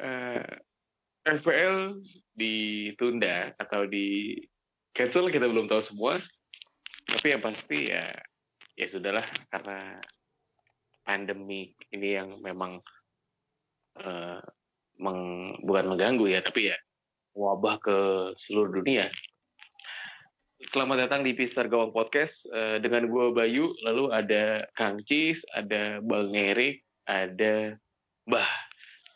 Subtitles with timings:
[0.00, 0.52] Eh,
[1.22, 2.02] FPL
[2.34, 4.34] ditunda atau di
[4.90, 6.18] cancel kita belum tahu semua.
[7.06, 8.10] Tapi yang pasti ya
[8.72, 10.00] ya sudahlah karena
[11.04, 12.80] pandemi ini yang memang
[14.00, 14.40] eh,
[14.98, 16.78] meng- bukan mengganggu ya, tapi ya
[17.36, 17.98] wabah ke
[18.42, 19.08] seluruh dunia.
[20.62, 25.98] Selamat datang di Pistar Gawang Podcast eh, dengan gue Bayu, lalu ada Kang Cis, ada
[26.02, 27.74] Bang Erik, ada
[28.22, 28.71] Bah.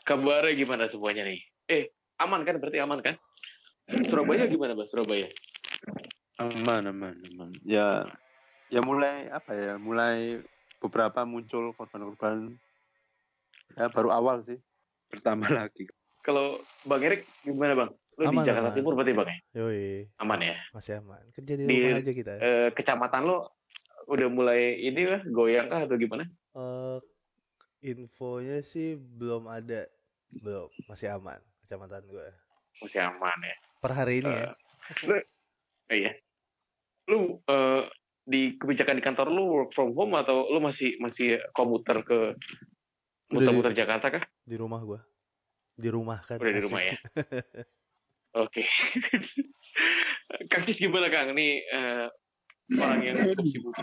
[0.07, 1.43] Kabarnya gimana semuanya nih?
[1.67, 1.91] Eh,
[2.23, 2.63] aman kan?
[2.63, 3.19] Berarti aman kan?
[4.07, 4.87] Surabaya gimana, Bah?
[4.87, 5.27] Surabaya?
[6.37, 8.05] aman aman aman ya
[8.69, 10.45] ya mulai apa ya mulai
[10.85, 12.53] beberapa muncul korban-korban
[13.73, 14.61] ya baru awal sih
[15.09, 15.89] bertambah lagi
[16.21, 17.91] Kalau Bang Erik gimana, Bang?
[18.19, 18.77] Lu Aman, di Jakarta aman.
[18.77, 19.39] Timur berarti, Bang ya?
[19.63, 20.59] Yoi, Aman ya?
[20.75, 21.23] masih aman.
[21.31, 22.33] Kerja di, Di- rumah aja kita.
[22.35, 23.55] Eh, Eh, kecamatan lo
[24.11, 26.27] udah mulai ini lah, goyang kah atau gimana?
[26.53, 26.99] Eh,
[27.81, 29.87] infonya sih belum ada.
[30.31, 32.27] Belum, masih aman kecamatan gue.
[32.83, 33.57] Masih aman ya?
[33.83, 34.51] Per hari ini ya.
[35.11, 35.25] Eh,
[35.99, 36.13] iya.
[37.11, 37.83] Lu eh,
[38.27, 42.35] di kebijakan di kantor lu work from home atau lu masih masih komuter ke
[43.31, 44.25] muter-muter Jakarta kah?
[44.43, 45.01] Di rumah gue.
[45.79, 46.39] Di rumah kan.
[46.39, 46.97] Udah di rumah ya.
[48.47, 48.63] Oke.
[50.51, 51.33] Kang Cis gimana Kang?
[51.35, 52.07] Ini eh,
[52.79, 53.75] orang yang sibuk.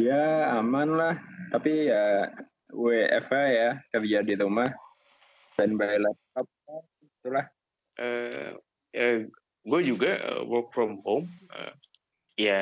[0.00, 1.14] Ya aman lah,
[1.52, 2.28] tapi ya
[2.72, 4.70] WFH ya kerja di rumah
[5.58, 6.46] dan by laptop
[7.02, 7.46] itulah.
[8.00, 8.50] Eh,
[8.96, 9.28] eh,
[9.60, 11.28] gue juga eh, work from home.
[11.52, 11.74] Eh,
[12.48, 12.60] ya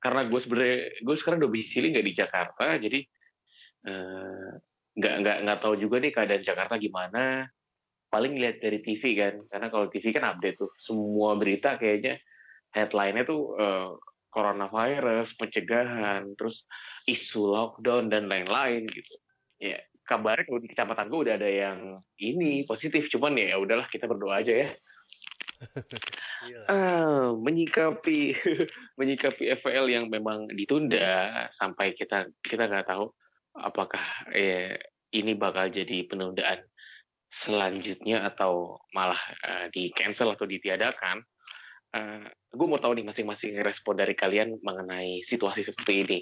[0.00, 3.00] karena gue sebenarnya gue sekarang domisili nggak di Jakarta, jadi
[4.98, 7.46] nggak nggak nggak tahu juga nih keadaan Jakarta gimana.
[8.08, 12.16] Paling lihat dari TV kan, karena kalau TV kan update tuh semua berita kayaknya
[12.72, 13.90] headline-nya tuh eh,
[14.32, 16.64] coronavirus, pencegahan, terus
[17.08, 19.14] isu lockdown dan lain-lain gitu.
[19.58, 24.08] Ya kabarnya kalau di kecamatan gue udah ada yang ini positif, cuman ya udahlah kita
[24.08, 24.68] berdoa aja ya.
[26.70, 28.32] Ah, menyikapi
[28.98, 33.12] menyikapi FPL yang memang ditunda sampai kita kita nggak tahu
[33.58, 34.00] apakah
[34.32, 34.78] eh,
[35.12, 36.62] ini bakal jadi penundaan
[37.28, 41.20] selanjutnya atau malah eh, di cancel atau ditiadakan.
[42.48, 46.18] gue mau tahu nih masing-masing respon dari kalian mengenai situasi seperti ini.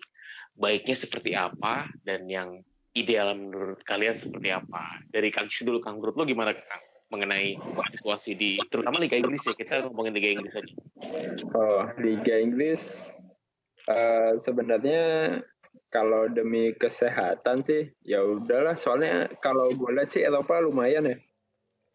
[0.55, 2.63] Baiknya seperti apa dan yang
[2.97, 5.05] ideal menurut kalian seperti apa?
[5.13, 6.83] Dari Kang dulu, Kang menurut lo gimana Kang?
[7.07, 7.55] mengenai
[7.95, 10.75] situasi di terutama Liga Inggris ya kita ngomongin Liga Inggris aja.
[11.55, 12.83] Oh Liga Inggris
[13.87, 15.03] eh, sebenarnya
[15.95, 21.19] kalau demi kesehatan sih ya udahlah soalnya kalau gue lihat sih Eropa lumayan ya.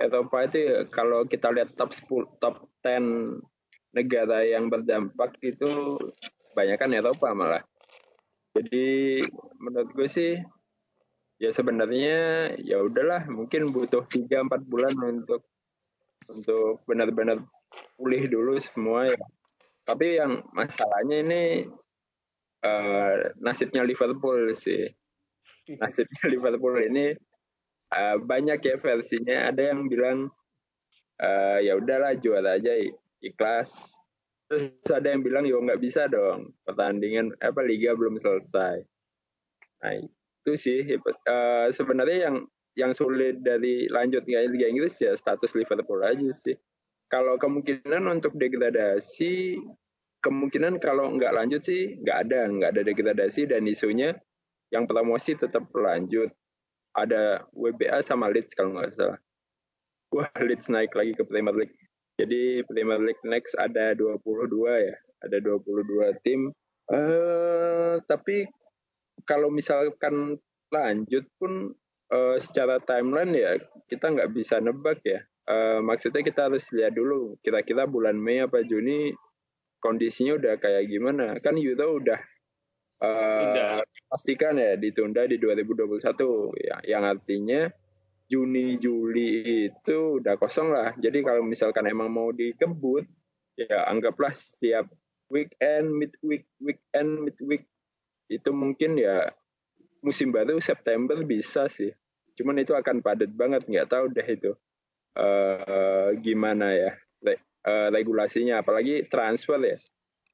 [0.01, 3.37] Eropa itu ya, kalau kita lihat top 10 top 10
[3.91, 5.99] negara yang berdampak itu
[6.55, 7.63] banyak kan Eropa malah.
[8.55, 9.21] Jadi
[9.59, 10.39] menurut gue sih
[11.41, 15.41] ya sebenarnya ya udahlah mungkin butuh 3 4 bulan untuk
[16.29, 17.41] untuk benar-benar
[17.97, 19.17] pulih dulu semua ya.
[19.81, 21.43] Tapi yang masalahnya ini
[22.61, 24.85] eh, nasibnya Liverpool sih.
[25.81, 27.17] Nasibnya Liverpool ini
[27.89, 29.49] eh, banyak ya versinya.
[29.49, 30.29] Ada yang bilang
[31.17, 32.77] eh, ya udahlah juara aja
[33.17, 33.73] ikhlas.
[34.45, 38.85] Terus ada yang bilang ya nggak bisa dong pertandingan apa liga belum selesai.
[39.81, 42.37] Nah itu sih eh, sebenarnya yang
[42.79, 46.55] yang sulit dari lanjut nggak Liga Inggris ya status Liverpool aja sih.
[47.11, 49.59] Kalau kemungkinan untuk degradasi,
[50.23, 54.15] kemungkinan kalau nggak lanjut sih nggak ada, nggak ada degradasi dan isunya
[54.71, 56.31] yang promosi tetap berlanjut.
[56.95, 59.19] Ada WBA sama Leeds kalau nggak salah.
[60.15, 61.75] Wah Leeds naik lagi ke Premier League.
[62.15, 64.47] Jadi Premier League next ada 22
[64.79, 64.95] ya,
[65.27, 66.51] ada 22 tim.
[66.91, 68.47] Eh tapi
[69.27, 70.39] kalau misalkan
[70.71, 71.75] lanjut pun
[72.11, 73.51] eh, secara timeline ya
[73.87, 75.19] kita nggak bisa nebak ya.
[75.49, 79.11] Eh, maksudnya kita harus lihat dulu kira-kira bulan Mei apa Juni
[79.81, 81.37] kondisinya udah kayak gimana.
[81.41, 82.19] Kan Euro udah
[83.01, 83.81] Tunda.
[84.05, 86.05] pastikan ya ditunda di 2021
[86.61, 87.65] ya yang artinya
[88.29, 90.93] Juni Juli itu udah kosong lah.
[90.95, 93.03] Jadi kalau misalkan emang mau dikebut
[93.59, 94.87] ya anggaplah setiap
[95.27, 97.67] weekend, midweek, weekend, midweek
[98.31, 99.27] itu mungkin ya
[99.99, 101.91] musim baru September bisa sih.
[102.39, 104.51] Cuman itu akan padat banget, nggak tahu deh itu
[105.19, 106.91] uh, gimana ya
[107.67, 108.63] uh, regulasinya.
[108.63, 109.77] Apalagi transfer ya,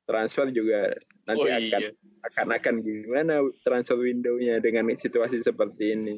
[0.08, 0.94] transfer juga
[1.28, 1.92] nanti oh, akan iya.
[2.24, 3.34] akan akan gimana
[3.66, 6.16] transfer window-nya dengan situasi seperti ini.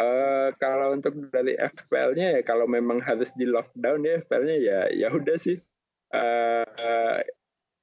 [0.00, 5.08] Uh, kalau untuk dari FPL-nya ya kalau memang harus di lockdown ya FPL-nya ya ya
[5.12, 5.56] udah sih.
[6.10, 7.22] Uh, uh,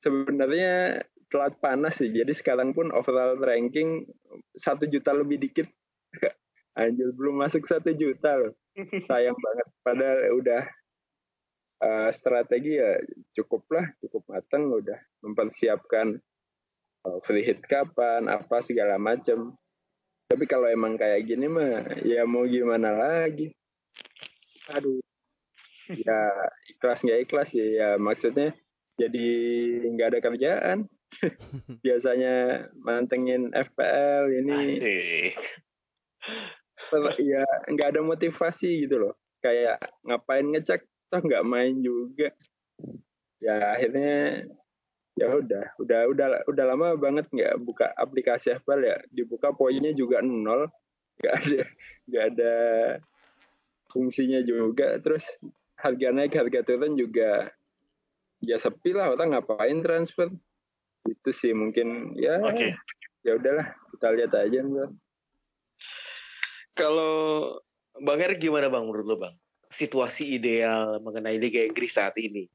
[0.04, 2.10] sebenarnya telat panas sih.
[2.12, 4.08] Jadi sekarang pun overall ranking
[4.56, 5.68] satu juta lebih dikit.
[6.80, 8.54] Anjir belum masuk satu juta loh.
[9.10, 9.68] Sayang banget.
[9.82, 10.64] Padahal udah
[11.82, 13.02] uh, strategi ya
[13.34, 16.18] cukup lah, cukup matang udah mempersiapkan
[17.06, 19.58] uh, free hit kapan, apa segala macam.
[20.28, 23.48] Tapi kalau emang kayak gini mah, ya mau gimana lagi?
[24.76, 25.00] Aduh,
[26.06, 26.20] ya
[26.68, 28.52] ikhlas nggak ikhlas ya, ya maksudnya
[29.00, 29.28] jadi
[29.88, 30.80] nggak ada kerjaan.
[31.86, 34.60] Biasanya mantengin FPL ini,
[37.24, 39.14] ya nggak ada motivasi gitu loh.
[39.42, 42.34] Kayak ngapain ngecek, toh nggak main juga.
[43.40, 44.46] Ya akhirnya
[45.18, 50.22] ya udah udah udah udah lama banget nggak buka aplikasi FPL ya dibuka poinnya juga
[50.22, 50.70] nol
[51.18, 51.62] nggak ada
[52.06, 52.56] nggak ada
[53.90, 55.26] fungsinya juga terus
[55.74, 57.50] harga naik harga turun juga
[58.46, 60.30] ya sepi lah orang ngapain transfer
[61.08, 62.76] itu sih mungkin ya okay.
[63.24, 64.88] ya udahlah kita lihat aja bro.
[66.78, 67.16] kalau
[68.02, 69.36] bang Erik gimana bang menurut lo bang?
[69.68, 72.48] Situasi ideal mengenai Liga Inggris saat ini?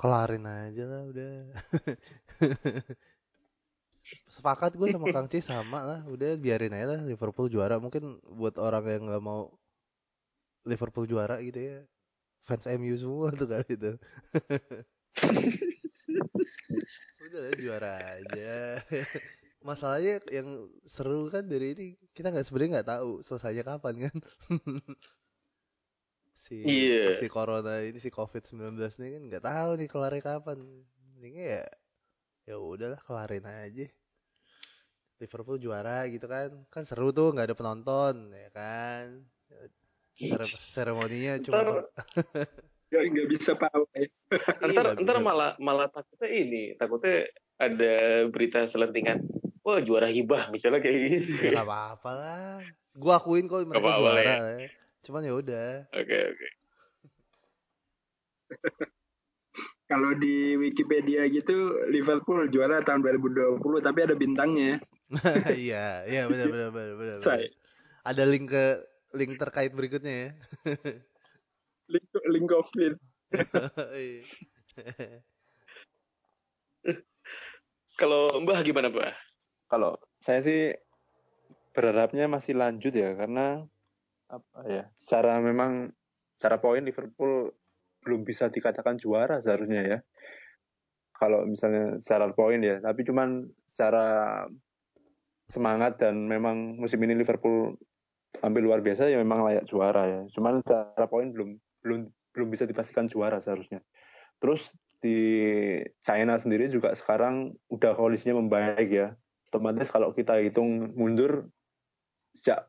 [0.00, 1.34] Kelarin aja lah udah.
[4.34, 6.00] Sepakat gue sama Kang C sama lah.
[6.08, 7.76] Udah biarin aja lah Liverpool juara.
[7.76, 9.52] Mungkin buat orang yang nggak mau
[10.64, 11.78] Liverpool juara gitu ya.
[12.44, 13.96] Fans MU semua tuh kali itu
[17.34, 18.54] udah lah juara aja.
[19.68, 24.16] Masalahnya yang seru kan dari ini kita nggak sebenarnya nggak tahu selesainya kapan kan.
[26.44, 27.16] Si yeah.
[27.16, 30.60] si corona ini si covid 19 ini kan nggak tahu nih kelar kapan.
[31.16, 31.64] Ini ya
[32.44, 33.88] ya udahlah kelarin aja.
[35.24, 36.52] Liverpool juara gitu kan.
[36.68, 39.24] Kan seru tuh nggak ada penonton ya kan.
[40.52, 41.64] Seremoninya cuma
[43.02, 47.26] nggak bisa pawai iya, ntar ntar malah malah takutnya ini takutnya
[47.58, 49.22] ada berita selentingan
[49.66, 52.58] wah juara hibah misalnya kayak gitu ya, gak apa-apa lah
[52.94, 54.38] gua akuin kok mereka apa -apa juara ya.
[54.62, 54.68] ya.
[55.04, 55.84] Cuman ya udah.
[55.92, 56.36] Oke okay, oke.
[56.40, 56.50] Okay.
[59.92, 64.80] Kalau di Wikipedia gitu Liverpool juara tahun 2020 tapi ada bintangnya.
[65.60, 67.18] iya, iya benar benar benar benar.
[68.00, 68.80] Ada link ke
[69.12, 70.30] link terkait berikutnya ya.
[71.88, 72.50] link link.
[73.94, 74.22] Iya.
[77.94, 79.14] Kalau Mbah gimana, Mbah?
[79.70, 80.74] Kalau saya sih
[81.74, 83.66] berharapnya masih lanjut ya karena
[84.30, 85.90] apa ya secara memang
[86.38, 87.50] secara poin Liverpool
[88.06, 89.98] belum bisa dikatakan juara seharusnya ya
[91.18, 94.42] kalau misalnya secara poin ya tapi cuman secara
[95.50, 97.74] semangat dan memang musim ini Liverpool
[98.38, 102.64] tampil luar biasa ya memang layak juara ya cuman secara poin belum belum belum bisa
[102.64, 103.84] dipastikan juara seharusnya.
[104.40, 104.72] Terus
[105.04, 105.20] di
[106.00, 109.12] China sendiri juga sekarang udah kondisinya membaik ya.
[109.52, 111.46] Otomatis kalau kita hitung mundur
[112.34, 112.66] sejak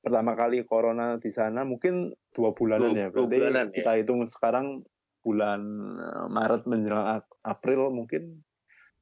[0.00, 3.06] pertama kali corona di sana mungkin dua bulanan dua, ya.
[3.12, 3.98] Berarti bulanan, kita ya.
[4.00, 4.86] hitung sekarang
[5.20, 5.60] bulan
[5.98, 8.40] eh, Maret menjelang April mungkin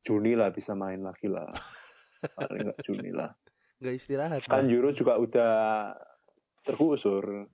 [0.02, 1.46] Juni lah bisa main lagi lah.
[2.34, 3.30] Paling nggak Juni lah.
[3.78, 5.54] Nggak istirahat kan Euro juga udah
[6.66, 7.46] tergusur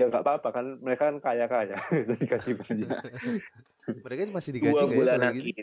[0.00, 1.76] ya nggak apa-apa kan mereka kan kaya kaya
[2.20, 2.88] digaji banyak
[4.02, 5.62] mereka masih digaji dua bulanan gitu?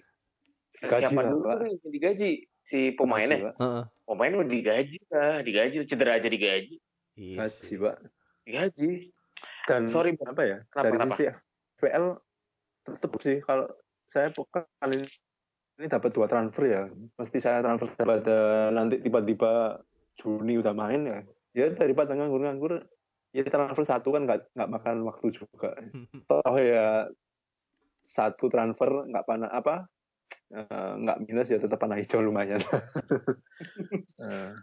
[0.84, 2.30] gaji siapa dulu yang digaji
[2.64, 3.54] si pemainnya
[4.04, 6.80] pemain udah digaji lah digaji cedera aja digaji
[7.14, 7.98] Iya sih, Pak.
[8.50, 9.14] Gaji.
[9.70, 10.58] Dan sorry apa ya?
[10.68, 11.16] Kenapa, dari kenapa?
[11.16, 11.24] sisi
[11.80, 12.06] FPL
[12.84, 13.68] tetap sih kalau
[14.12, 14.28] saya
[14.84, 15.00] kali
[15.80, 16.84] ini dapat dua transfer ya.
[17.16, 19.82] Mesti saya transfer pada nanti tiba-tiba
[20.20, 21.20] Juni udah main ya.
[21.54, 22.82] Ya daripada nganggur-nganggur
[23.34, 25.74] ya transfer satu kan nggak nggak makan waktu juga.
[26.30, 27.10] Oh ya
[28.06, 29.90] satu transfer nggak panah apa
[30.54, 32.62] eh, nggak uh, minus ya tetap panah hijau lumayan.
[34.22, 34.54] uh.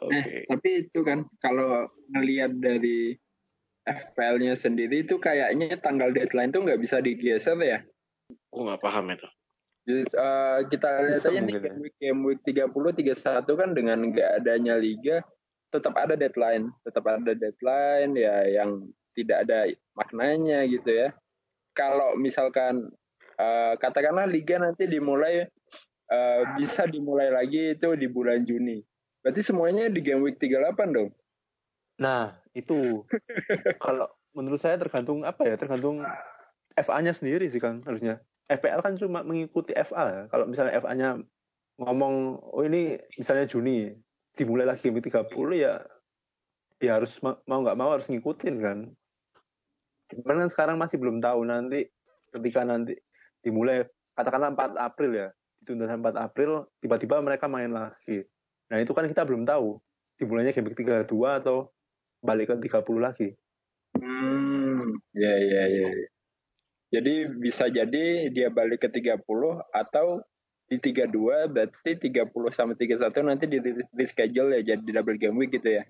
[0.00, 0.46] Okay.
[0.46, 3.18] Eh, tapi itu kan kalau ngelihat dari
[3.84, 7.82] FPL-nya sendiri itu kayaknya tanggal deadline tuh nggak bisa digeser ya?
[8.54, 9.26] Aku nggak paham itu.
[9.88, 14.30] Just, uh, kita lihat aja nih game week, game week 30 31 kan dengan nggak
[14.44, 15.24] adanya liga
[15.70, 21.08] tetap ada deadline, tetap ada deadline ya yang tidak ada maknanya gitu ya.
[21.74, 22.90] Kalau misalkan
[23.38, 25.46] uh, katakanlah liga nanti dimulai
[26.10, 28.82] uh, bisa dimulai lagi itu di bulan Juni.
[29.22, 31.10] Berarti semuanya di game week 38 dong.
[32.00, 33.04] Nah, itu
[33.84, 35.54] kalau menurut saya tergantung apa ya?
[35.54, 36.02] Tergantung
[36.74, 38.18] FA-nya sendiri sih kan harusnya.
[38.50, 40.22] FPL kan cuma mengikuti FA ya.
[40.26, 41.22] Kalau misalnya FA-nya
[41.80, 43.94] ngomong oh ini misalnya Juni
[44.38, 45.80] dimulai lagi game 30 ya
[46.80, 48.78] ya harus mau nggak mau harus ngikutin kan.
[50.10, 51.86] Cuman kan sekarang masih belum tahu nanti
[52.32, 52.96] ketika nanti
[53.44, 53.84] dimulai
[54.16, 55.28] katakanlah 4 April ya
[55.60, 58.24] ditunda sampai 4 April tiba-tiba mereka main lagi.
[58.72, 59.76] Nah itu kan kita belum tahu
[60.16, 61.68] dimulainya game 32 atau
[62.24, 63.28] balik ke 30 lagi.
[63.96, 65.88] Hmm, ya ya ya.
[66.90, 69.22] Jadi bisa jadi dia balik ke 30
[69.70, 70.22] atau
[70.70, 75.50] di 32 berarti 30 sama 31 nanti di, di schedule ya jadi double game week
[75.50, 75.84] gitu ya.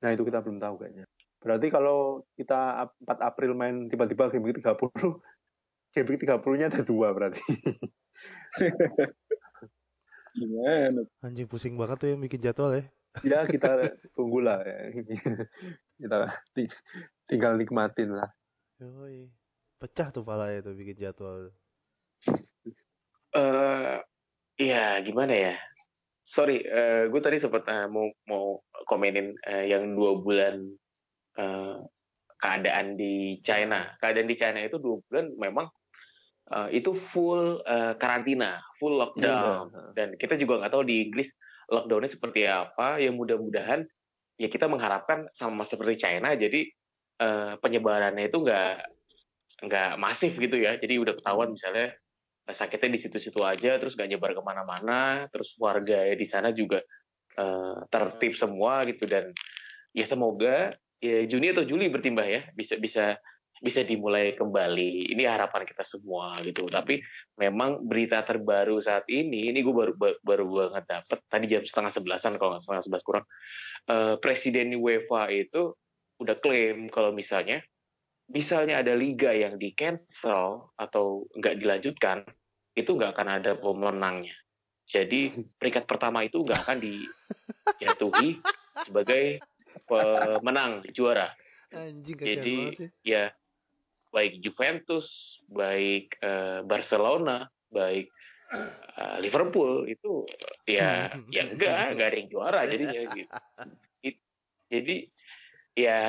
[0.00, 1.04] Nah, itu kita belum tahu kayaknya.
[1.42, 4.94] Berarti kalau kita 4 April main tiba-tiba game week 30,
[5.98, 7.42] game week 30-nya ada dua berarti.
[10.38, 11.02] Gimana?
[11.26, 12.86] Anjing pusing banget tuh yang bikin jadwal ya
[13.26, 14.78] ya kita tunggulah ya.
[15.98, 16.16] kita
[17.26, 18.30] tinggal nikmatin lah
[18.78, 19.28] Yoi.
[19.82, 21.50] pecah tuh pala itu bikin jadwal
[23.34, 24.00] uh,
[24.58, 25.54] ya gimana ya?
[26.26, 30.62] Sorry uh, gue tadi sempat uh, mau mau komenin uh, yang dua bulan
[31.38, 31.82] uh,
[32.38, 33.94] keadaan di China.
[33.98, 35.66] Keadaan di China itu dua bulan memang
[36.54, 39.70] uh, itu full uh, karantina full lockdown.
[39.74, 39.90] Yeah.
[39.98, 41.28] dan kita juga nggak tahu di Inggris
[41.70, 43.02] lockdownnya seperti apa.
[43.02, 43.86] Ya mudah-mudahan
[44.40, 46.70] ya kita mengharapkan sama seperti China jadi
[47.20, 48.74] uh, penyebarannya itu nggak
[49.68, 50.80] nggak masif gitu ya.
[50.80, 51.92] Jadi udah ketahuan misalnya eh,
[52.52, 56.82] sakitnya di situ-situ aja terus nggak nyebar ke mana-mana terus warga ya di sana juga
[57.38, 59.32] uh, tertib semua gitu dan
[59.94, 63.16] ya semoga ya Juni atau Juli bertimbah ya bisa bisa
[63.60, 65.12] bisa dimulai kembali.
[65.12, 66.64] Ini harapan kita semua gitu.
[66.66, 67.04] Tapi
[67.36, 69.92] memang berita terbaru saat ini, ini gue baru
[70.24, 73.24] baru banget dapet tadi jam setengah sebelasan kalau nggak setengah sebelas kurang.
[73.84, 75.76] Uh, Presiden UEFA itu
[76.20, 77.60] udah klaim kalau misalnya
[78.28, 82.24] misalnya ada liga yang di cancel atau nggak dilanjutkan,
[82.80, 84.34] itu nggak akan ada pemenangnya.
[84.90, 88.42] Jadi peringkat pertama itu nggak akan dijatuhi
[88.82, 89.38] sebagai
[89.86, 91.30] pemenang juara.
[91.70, 92.56] Anjing, Jadi
[93.06, 93.30] ya
[94.10, 98.10] baik Juventus, baik uh, Barcelona, baik
[98.50, 100.26] uh, Liverpool itu
[100.66, 103.30] ya ya enggak enggak ada yang juara jadinya gitu.
[104.02, 104.16] It,
[104.66, 104.96] jadi
[105.78, 106.00] ya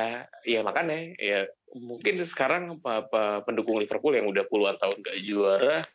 [0.44, 1.46] ya makanya ya
[1.78, 5.86] mungkin sekarang apa, apa pendukung Liverpool yang udah puluhan tahun gak juara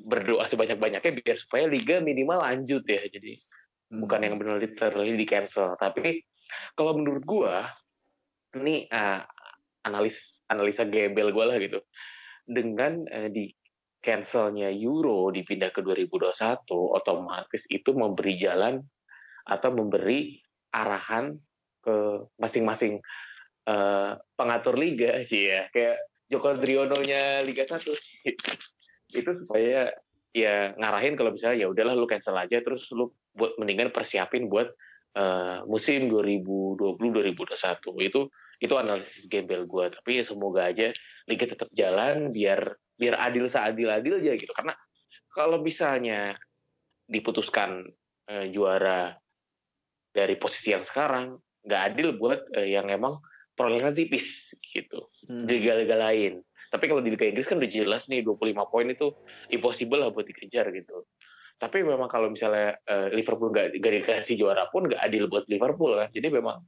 [0.00, 3.02] berdoa sebanyak-banyaknya biar supaya liga minimal lanjut ya.
[3.04, 4.00] Jadi hmm.
[4.04, 5.76] bukan yang benar literally di cancel.
[5.76, 6.24] Tapi
[6.74, 7.68] kalau menurut gua
[8.56, 9.22] ini uh,
[9.86, 10.16] analis
[10.50, 11.80] analisa gebel gue lah gitu.
[12.48, 13.52] Dengan uh, di
[14.00, 16.32] cancelnya Euro dipindah ke 2021
[16.72, 18.80] otomatis itu memberi jalan
[19.44, 20.40] atau memberi
[20.72, 21.36] arahan
[21.84, 21.96] ke
[22.40, 22.98] masing-masing
[23.68, 25.20] uh, pengatur liga.
[25.28, 27.82] Sih ya kayak Joko Driono-nya Liga 1
[29.12, 29.90] itu supaya
[30.30, 32.62] ya ngarahin kalau misalnya ya udahlah lu cancel aja.
[32.62, 34.70] Terus lu buat mendingan persiapin buat
[35.16, 38.20] uh, musim 2020 2021 itu
[38.60, 40.92] itu analisis gembel gue tapi ya semoga aja
[41.24, 44.52] liga tetap jalan biar biar adil seadil adil aja gitu.
[44.52, 44.76] Karena
[45.32, 46.36] kalau misalnya
[47.08, 47.88] diputuskan
[48.28, 49.16] uh, juara
[50.10, 53.18] dari posisi yang sekarang nggak adil buat uh, yang emang
[53.56, 55.08] perolehan tipis gitu.
[55.26, 55.48] Hmm.
[55.48, 59.12] di liga-liga lain tapi kalau di Liga Inggris kan udah jelas nih 25 poin itu
[59.50, 61.04] impossible lah buat dikejar gitu
[61.60, 66.08] tapi memang kalau misalnya uh, Liverpool nggak dikasih juara pun nggak adil buat Liverpool kan
[66.14, 66.64] jadi memang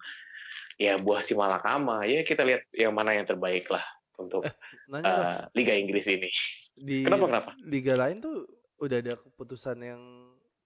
[0.76, 3.85] ya buah si malakama ya kita lihat yang mana yang terbaik lah
[4.21, 4.54] untuk eh,
[4.90, 6.30] nanya uh, Liga Inggris ini.
[6.73, 7.50] Di kenapa kenapa?
[7.64, 8.47] Liga lain tuh
[8.80, 10.00] udah ada keputusan yang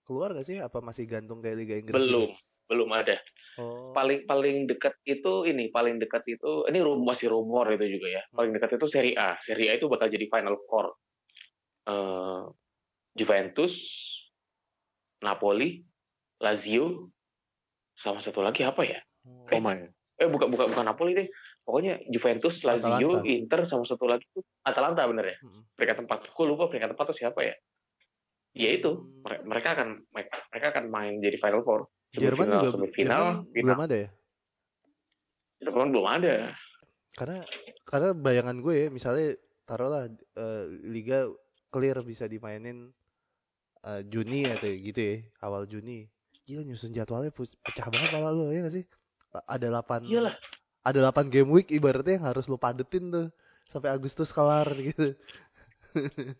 [0.07, 0.59] keluar gak sih?
[0.59, 1.97] Apa masih gantung kayak Liga Inggris?
[1.97, 2.56] Belum, juga?
[2.67, 3.17] Belum ada.
[3.57, 3.95] Oh.
[3.97, 8.23] Paling paling dekat itu ini paling dekat itu ini rum, masih rumor itu juga ya.
[8.31, 9.39] Paling dekat itu Serie A.
[9.43, 10.95] Serie A itu bakal jadi Final Four.
[11.87, 12.51] Uh,
[13.17, 13.73] Juventus,
[15.23, 15.81] Napoli,
[16.43, 17.09] Lazio,
[17.97, 19.01] sama satu lagi apa ya?
[19.49, 19.89] Roma ya?
[20.17, 21.29] eh bukan bukan bukan Napoli deh
[21.61, 23.29] pokoknya Juventus Lazio Atalanta.
[23.29, 25.77] Inter sama satu lagi tuh Atalanta bener ya hmm.
[25.77, 27.55] peringkat tempat aku lupa peringkat tempat tuh siapa ya
[28.57, 29.45] ya itu hmm.
[29.45, 30.01] mereka akan
[30.49, 34.11] mereka akan main jadi final four Jerman final, juga final, Jerman belum ada ya
[35.63, 36.35] Jerman belum ada
[37.17, 37.39] karena
[37.89, 39.29] karena bayangan gue ya misalnya
[39.65, 41.29] taruhlah uh, liga
[41.73, 42.93] clear bisa dimainin
[43.85, 46.09] uh, Juni atau gitu ya awal Juni
[46.47, 48.87] Gila nyusun jadwalnya pecah banget pala lu ya gak sih?
[49.51, 50.35] Ada 8 Iyalah.
[50.87, 53.35] ada 8 game week ibaratnya yang harus lu padetin tuh
[53.67, 55.19] sampai Agustus kelar gitu.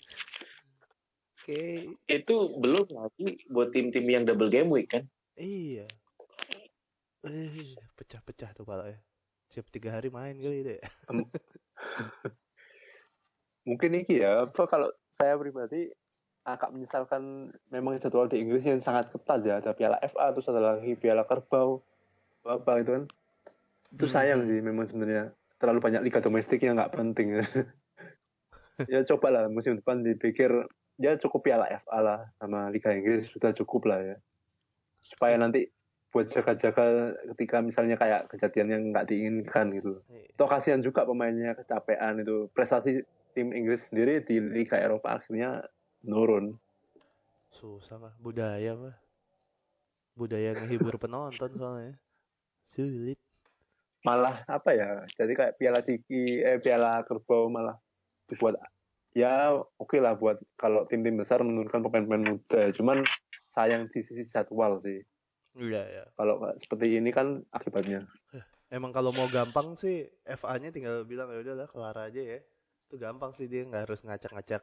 [1.43, 5.11] Oke, Itu belum lagi buat tim-tim yang double game week kan.
[5.37, 5.87] Iya.
[7.27, 8.99] Eh, pecah-pecah tuh pala ya.
[9.53, 10.81] Siap tiga hari main kali deh.
[13.67, 15.91] mungkin ini ya apa kalau saya pribadi
[16.47, 20.63] agak menyesalkan memang jadwal di Inggris yang sangat ketat ya ada Piala FA terus ada
[20.63, 21.83] lagi Piala Kerbau
[22.47, 23.05] apa itu kan
[23.91, 24.15] itu Hmm.
[24.15, 27.43] sayang sih memang sebenarnya terlalu banyak liga domestik yang nggak penting
[28.87, 30.55] ya coba lah musim depan dipikir
[31.03, 34.17] ya cukup Piala FA lah sama Liga Inggris sudah cukup lah ya
[35.03, 35.69] supaya nanti
[36.09, 40.33] buat jaga-jaga ketika misalnya kayak kejadian yang nggak diinginkan gitu Iya.
[40.35, 43.05] toh kasihan juga pemainnya kecapean itu prestasi
[43.37, 45.67] tim Inggris sendiri di Liga Eropa akhirnya
[46.01, 46.57] menurun
[47.53, 48.97] Susah mah budaya mah.
[50.13, 51.97] Budaya ngehibur penonton soalnya.
[52.67, 53.17] Sulit.
[54.03, 57.75] malah apa ya jadi kayak Piala Ciki eh Piala Kerbau malah
[58.29, 58.55] dibuat
[59.13, 63.03] ya oke lah buat kalau tim-tim besar menurunkan pemain-pemain muda cuman
[63.57, 65.01] sayang di sisi jadwal sih
[65.57, 66.05] Iya ya.
[66.13, 68.05] kalau seperti ini kan akibatnya
[68.67, 72.43] Emang kalau mau gampang sih FA-nya tinggal bilang ya udahlah kelar aja ya.
[72.91, 74.59] Itu gampang sih dia nggak harus ngacak-ngacak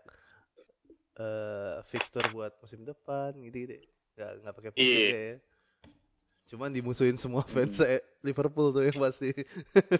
[1.14, 3.80] eh fixture buat musim depan gitu gitu.
[4.20, 5.16] Nggak nggak pakai pusing Iya.
[5.16, 5.36] ya.
[6.52, 9.32] Cuman dimusuhin semua fans eh, Liverpool tuh yang pasti.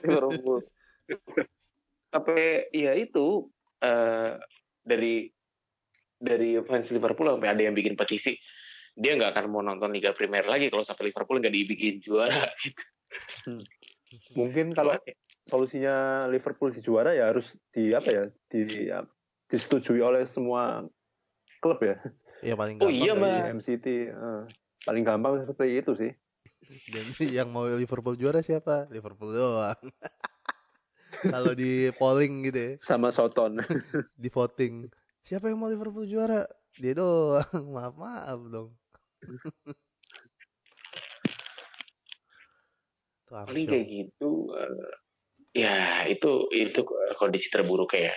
[0.04, 0.68] Liverpool.
[2.12, 3.48] Sampai ya itu
[3.80, 4.36] eh,
[4.84, 5.32] dari
[6.20, 8.36] dari fans Liverpool sampai ada yang bikin petisi
[8.94, 12.50] dia nggak akan mau nonton Liga Primer lagi kalau sampai Liverpool nggak dibikin juara.
[14.38, 14.98] mungkin kalau
[15.50, 19.02] solusinya Liverpool di juara ya harus di apa ya di ya,
[19.50, 20.86] disetujui oleh semua
[21.62, 21.98] klub ya
[22.44, 23.32] Ya paling Oh gampang iya, kayak Mas.
[23.32, 23.48] gitu.
[23.80, 24.42] MCT eh,
[24.84, 26.12] paling gampang seperti itu sih
[26.92, 27.06] Dan
[27.40, 28.88] yang mau Liverpool juara siapa?
[28.92, 29.80] Liverpool doang.
[31.24, 33.64] Kalau di polling gitu ya, sama Soton
[34.20, 34.92] di voting,
[35.24, 36.44] siapa yang mau Liverpool juara?
[36.76, 37.64] Dia doang.
[37.72, 38.76] Maaf maaf dong.
[43.34, 43.74] Paling shocked.
[43.74, 44.32] kayak gitu.
[44.54, 44.94] eh,
[45.54, 46.82] ya itu itu
[47.18, 48.14] kondisi terburuk ya.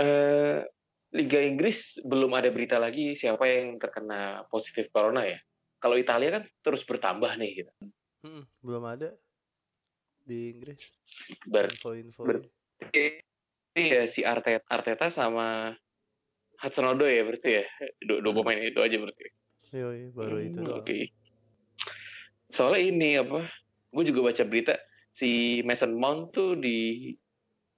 [0.00, 0.64] Eh,
[1.10, 5.38] Liga Inggris belum ada berita lagi siapa yang terkena positif corona ya.
[5.80, 7.72] Kalau Italia kan terus bertambah nih gitu.
[8.22, 9.16] Hmm, belum ada
[10.22, 10.80] di Inggris.
[11.48, 12.22] Ber- Info-info.
[12.24, 12.46] ber-
[13.70, 15.72] Ini ya si Arteta, Arteta sama
[16.60, 17.64] Hudson Odoi ya berarti ya.
[18.02, 19.26] Dua, dua pemain itu aja berarti.
[19.70, 20.82] Yoi, baru itu Hmm, doang.
[20.82, 20.98] Oke.
[22.50, 23.46] Soalnya ini apa?
[23.94, 24.74] Gue juga baca berita
[25.14, 27.10] si Mason Mount tuh di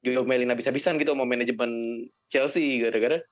[0.02, 3.22] diomelin habis-habisan gitu sama manajemen Chelsea gara-gara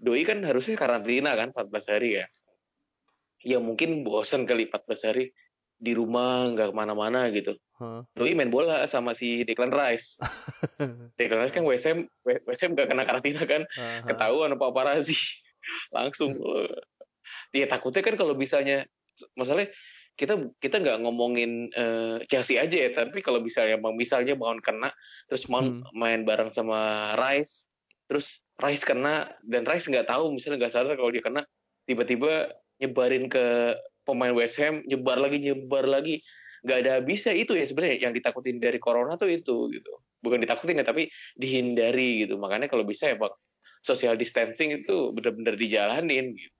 [0.00, 2.26] Doi kan harusnya karantina kan 14 hari ya.
[3.44, 5.24] Ya mungkin bosen kali 14 hari
[5.78, 7.54] di rumah nggak ke mana-mana gitu.
[7.78, 8.02] Hah?
[8.14, 10.18] Doi main bola sama si Declan Rice.
[11.18, 14.06] Declan Rice kan WSM, WSM gak kena karantina kan Aha.
[14.08, 15.18] ketahuan apa paparazzi
[15.96, 16.34] langsung
[17.54, 18.82] ya takutnya kan kalau misalnya
[19.38, 19.70] masalahnya
[20.14, 24.90] kita kita nggak ngomongin eh, Chelsea aja ya tapi kalau misalnya bang misalnya Mount kena
[25.30, 25.94] terus Mount Hmm.
[25.94, 27.66] main bareng sama Rice
[28.10, 28.26] terus
[28.58, 31.42] Rice kena dan Rice nggak tahu misalnya nggak sadar kalau dia kena
[31.86, 36.20] tiba-tiba nyebarin ke pemain West Ham nyebar lagi nyebar lagi.
[36.64, 39.92] Nggak ada habisnya itu ya sebenarnya yang ditakutin dari corona tuh itu gitu.
[40.24, 42.40] Bukan ditakutin ya tapi dihindari gitu.
[42.40, 43.36] Makanya kalau bisa ya pak
[43.84, 46.53] social distancing itu benar-benar dijalanin gitu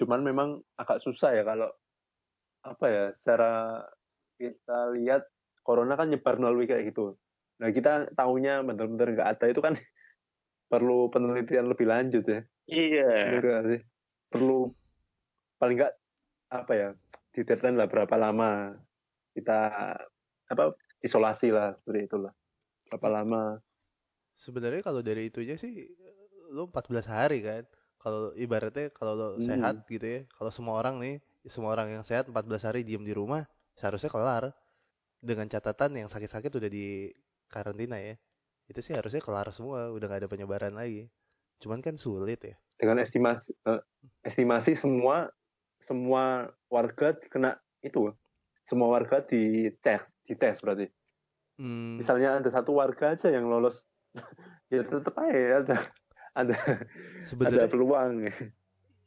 [0.00, 0.48] Cuman memang
[0.80, 1.68] agak susah ya kalau
[2.64, 3.84] apa ya secara
[4.40, 5.28] kita lihat
[5.60, 7.16] corona kan nyebar melalui kayak gitu.
[7.60, 9.76] Nah kita tahunya benar-benar nggak ada itu kan
[10.72, 12.40] perlu penelitian lebih lanjut ya.
[12.64, 13.40] Iya.
[13.68, 13.80] Sih?
[14.32, 14.72] Perlu
[15.60, 15.94] paling nggak
[16.50, 16.88] apa ya
[17.30, 18.74] di deadline lah berapa lama
[19.36, 19.60] kita
[20.50, 22.32] apa isolasi lah seperti itulah.
[22.88, 23.60] Berapa lama
[24.44, 25.72] Sebenarnya kalau dari itunya sih
[26.54, 27.64] lu 14 hari kan.
[28.00, 29.44] Kalau ibaratnya kalau lo Hmm.
[29.44, 30.20] sehat gitu ya.
[30.36, 31.14] Kalau semua orang nih,
[31.54, 33.44] semua orang yang sehat 14 hari diem di rumah,
[33.76, 34.44] seharusnya kelar.
[35.20, 37.12] Dengan catatan yang sakit-sakit udah di
[37.52, 38.16] karantina ya.
[38.70, 41.08] Itu sih harusnya kelar semua, udah nggak ada penyebaran lagi.
[41.62, 42.56] Cuman kan sulit ya.
[42.80, 43.80] dengan estimasi eh,
[44.24, 45.28] estimasi semua
[45.80, 48.12] semua warga kena itu
[48.68, 50.86] semua warga dicek dites berarti
[51.58, 53.82] Hmm, misalnya ada satu warga aja yang lolos
[54.74, 55.76] ya tetap aja ada
[56.34, 56.56] ada ada
[57.22, 58.30] sebenarnya peluang.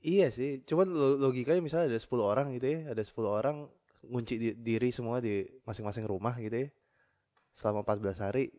[0.04, 3.72] Iya sih, cuman lo- logikanya misalnya ada 10 orang gitu ya, ada 10 orang
[4.04, 6.70] ngunci di- diri semua di masing-masing rumah gitu ya.
[7.56, 8.52] Selama 14 hari,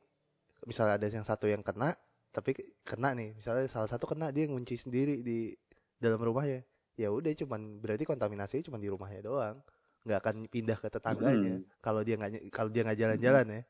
[0.64, 1.92] misalnya ada yang satu yang kena,
[2.32, 5.52] tapi kena nih misalnya salah satu kena dia ngunci sendiri di
[6.00, 6.64] dalam rumahnya.
[6.96, 9.58] Ya udah cuman berarti kontaminasinya cuma di rumahnya doang
[10.04, 13.62] nggak akan pindah ke tetangganya kalau dia nggak kalau dia nggak jalan-jalan ya.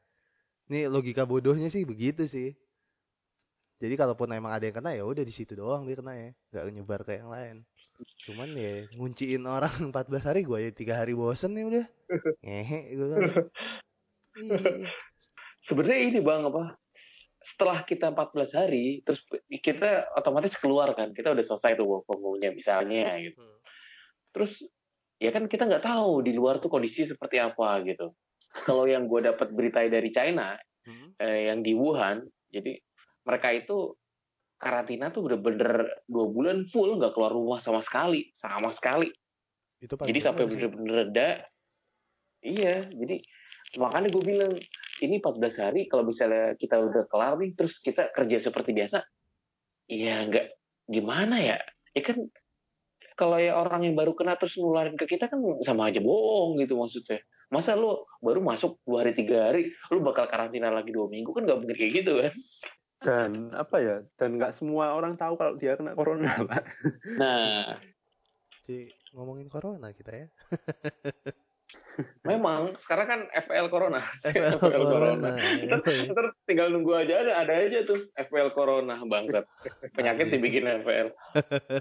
[0.70, 2.54] Ini logika bodohnya sih begitu sih
[3.82, 6.64] jadi kalaupun emang ada yang kena ya udah di situ doang dia kena ya nggak
[6.74, 7.56] nyebar ke yang lain
[8.26, 11.86] cuman ya ngunciin orang 14 hari gue ya tiga hari bosen nih udah
[12.44, 13.22] ngehe gue kan
[14.34, 14.90] Iya.
[15.62, 16.74] Sebenarnya ini bang apa?
[17.38, 19.22] Setelah kita 14 hari, terus
[19.62, 21.14] kita otomatis keluar kan.
[21.14, 23.38] Kita udah selesai tuh work from home-nya misalnya gitu.
[23.38, 23.62] Hmm.
[24.34, 24.58] Terus
[25.22, 28.10] ya kan kita nggak tahu di luar tuh kondisi seperti apa gitu.
[28.66, 31.14] Kalau yang gue dapat berita dari China, Hmm.
[31.16, 32.76] eh, yang di Wuhan, jadi
[33.24, 33.96] mereka itu
[34.60, 39.10] karantina tuh bener-bener dua bulan full nggak keluar rumah sama sekali, sama sekali.
[39.82, 41.30] itu Jadi sampai bener-bener reda.
[42.44, 43.20] Iya, jadi
[43.80, 44.52] makanya gue bilang
[45.00, 49.04] ini 14 hari kalau misalnya kita udah kelar nih, terus kita kerja seperti biasa,
[49.88, 50.46] ya nggak
[50.88, 51.58] gimana ya?
[51.96, 52.28] Ya kan
[53.14, 56.76] kalau ya orang yang baru kena terus nularin ke kita kan sama aja bohong gitu
[56.80, 57.20] maksudnya.
[57.52, 61.44] Masa lu baru masuk dua hari tiga hari, lu bakal karantina lagi dua minggu kan
[61.44, 62.32] nggak mungkin kayak gitu kan?
[63.04, 63.96] Dan apa ya?
[64.16, 66.64] Dan nggak semua orang tahu kalau dia kena corona, Pak.
[67.20, 67.76] Nah,
[68.64, 70.28] Jadi, ngomongin corona kita ya
[72.24, 74.02] memang sekarang kan FL Corona.
[74.26, 76.10] FL corona ya, ya.
[76.10, 79.46] Ntar tinggal nunggu aja ada ada aja tuh FPL Corona bangsat.
[79.94, 81.08] Penyakit dibikin FPL.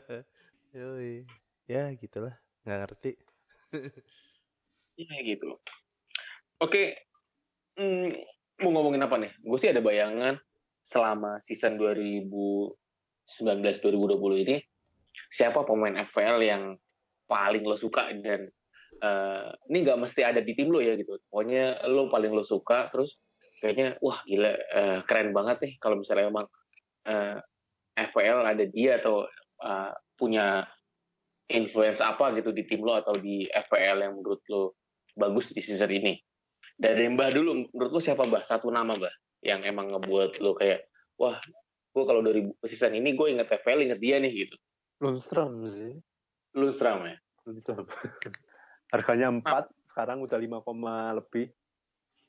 [0.77, 1.25] Yoi.
[1.63, 2.35] ya gitulah
[2.67, 3.11] nggak ngerti
[4.99, 5.57] Iya gitu.
[6.61, 7.07] Oke,
[7.79, 8.13] hmm,
[8.61, 9.31] mau ngomongin apa nih?
[9.41, 10.37] Gue sih ada bayangan
[10.87, 14.59] selama season 2019-2020 ini
[15.31, 16.75] siapa pemain FPL yang
[17.25, 18.51] paling lo suka dan
[18.99, 21.17] eh, ini nggak mesti ada di tim lo ya gitu.
[21.31, 23.15] Pokoknya lo paling lo suka terus
[23.63, 26.47] kayaknya wah gila eh, keren banget nih kalau misalnya emang
[27.07, 27.39] eh,
[27.93, 29.23] FPL ada dia atau
[29.63, 30.67] eh, punya
[31.47, 34.75] influence apa gitu di tim lo atau di FPL yang menurut lo
[35.15, 36.19] bagus di season ini.
[36.73, 38.49] Dari Mbah dulu, menurut lo siapa Mbah?
[38.49, 39.13] Satu nama Mbah
[39.43, 40.87] yang emang ngebuat lo kayak,
[41.19, 41.37] wah,
[41.93, 44.55] gue kalau dari season ini gue inget FPL, inget dia nih gitu.
[45.03, 45.99] Lundstrom sih.
[46.55, 47.17] Lundstram ya.
[47.43, 47.85] Lundstrom.
[48.93, 51.51] Harganya 4, sekarang udah 5, koma lebih.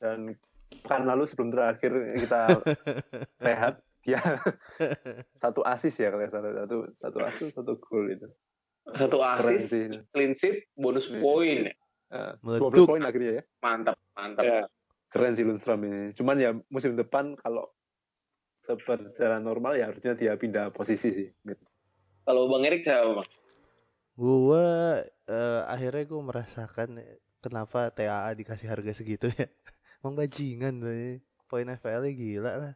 [0.02, 0.34] Dan
[0.82, 2.60] pekan lalu sebelum terakhir kita
[3.46, 4.20] rehat, dia
[5.42, 8.28] satu asis ya kalau salah satu satu asis satu gol itu.
[8.84, 9.16] Satu
[9.64, 9.96] sih.
[10.12, 11.72] clean sheet, bonus poin.
[12.12, 12.84] Uh, Meleduk.
[12.84, 13.42] 12 poin akhirnya ya.
[13.64, 14.44] Mantap, mantap.
[14.44, 14.60] Ya.
[15.14, 16.10] Keren sih Lundstrom ini.
[16.10, 17.70] Cuman ya musim depan kalau
[18.66, 21.28] secara normal ya harusnya dia pindah posisi sih.
[22.26, 23.28] Kalau Bang Erik siapa Bang?
[24.18, 26.88] Gua eh, akhirnya gue merasakan
[27.38, 29.46] kenapa TAA dikasih harga segitu ya.
[30.02, 31.10] Emang bajingan tuh ya.
[31.46, 32.74] Poin FPL-nya gila lah.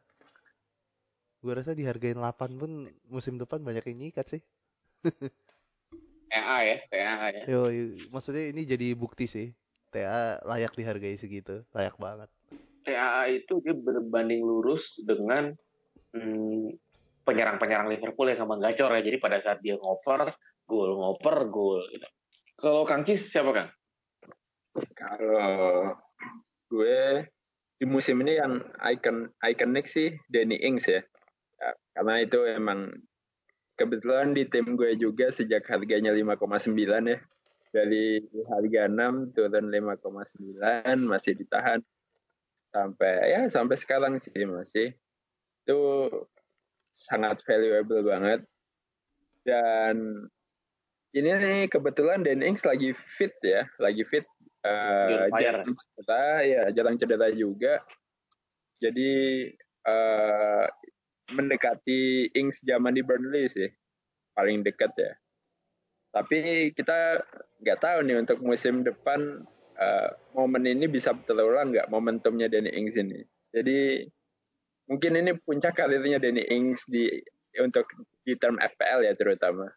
[1.42, 4.42] Gue rasa dihargain 8 pun musim depan banyak yang nyikat sih.
[6.30, 7.42] TA ya, TA ya.
[7.50, 7.66] Yo,
[8.14, 9.50] maksudnya ini jadi bukti sih.
[9.88, 12.28] TA layak dihargai segitu, layak banget.
[12.84, 15.52] TAA itu dia berbanding lurus dengan
[16.16, 16.72] hmm,
[17.28, 19.04] penyerang-penyerang Liverpool yang emang gacor ya.
[19.04, 20.32] Jadi pada saat dia ngoper,
[20.64, 21.84] gol, ngoper, gol.
[21.92, 22.08] Gitu.
[22.56, 23.70] Kalau Kang Cis siapa Kang?
[24.96, 25.94] Kalau
[26.72, 27.28] gue
[27.78, 31.04] di musim ini yang icon ikonik sih Danny Ings ya.
[31.58, 32.90] Ya, Karena itu emang
[33.78, 36.74] kebetulan di tim gue juga sejak harganya 5,9
[37.06, 37.18] ya.
[37.68, 41.80] Dari harga 6 turun 5,9 masih ditahan.
[42.68, 44.96] Sampai ya sampai sekarang sih masih.
[45.64, 46.08] Itu
[46.92, 48.40] sangat valuable banget.
[49.44, 50.28] Dan
[51.16, 54.28] ini nih kebetulan Dan Ings lagi fit ya lagi fit
[54.60, 55.32] fire.
[55.40, 57.80] jarang cedera ya jarang cedera juga.
[58.78, 59.12] Jadi
[59.88, 60.66] eh,
[61.32, 63.68] mendekati Ings zaman di Burnley sih
[64.32, 65.12] paling dekat ya
[66.18, 67.22] tapi kita
[67.62, 69.46] nggak tahu nih untuk musim depan
[69.78, 73.22] eh, momen ini bisa terulang nggak momentumnya Danny Ings ini.
[73.54, 74.02] Jadi
[74.90, 77.06] mungkin ini puncak karirnya Danny Ings di
[77.62, 77.86] untuk
[78.26, 79.70] di term FPL ya terutama.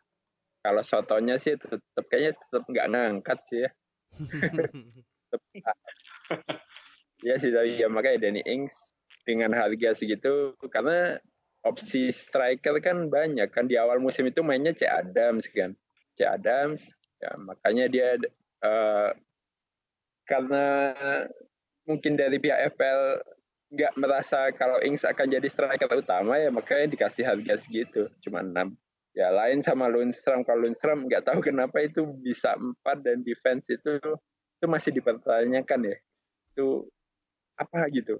[0.65, 3.69] Kalau sotonya sih tetap kayaknya tetap nggak ngangkat sih ya.
[7.21, 8.73] Ya sih tapi ya makanya Danny Ings
[9.29, 11.21] dengan harga segitu karena
[11.61, 13.69] opsi striker kan banyak kan.
[13.69, 15.77] Di awal musim itu mainnya C Adams kan
[16.15, 16.81] C Adams.
[17.21, 18.17] Ya makanya dia
[18.65, 19.09] eh,
[20.25, 20.65] karena
[21.85, 23.21] mungkin dari pihak FPL
[23.71, 28.11] nggak merasa kalau Ings akan jadi striker utama ya makanya dikasih harga segitu.
[28.23, 28.75] Cuma 6
[29.11, 33.99] ya lain sama Lundstrom kalau Lundstrom nggak tahu kenapa itu bisa empat dan defense itu
[34.59, 35.97] itu masih dipertanyakan ya.
[36.51, 36.87] Itu
[37.55, 38.19] apa gitu?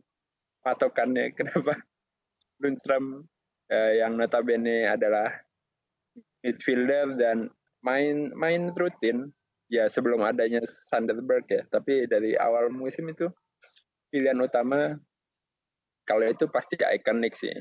[0.63, 1.79] Patokannya kenapa
[2.63, 3.27] Lundstrom
[3.67, 5.31] eh, yang notabene adalah
[6.41, 9.29] midfielder dan main main rutin.
[9.71, 10.59] Ya sebelum adanya
[10.91, 11.63] Sanderberg ya.
[11.71, 13.31] Tapi dari awal musim itu
[14.11, 14.99] pilihan utama
[16.03, 17.55] kalau itu pasti ikonik sih.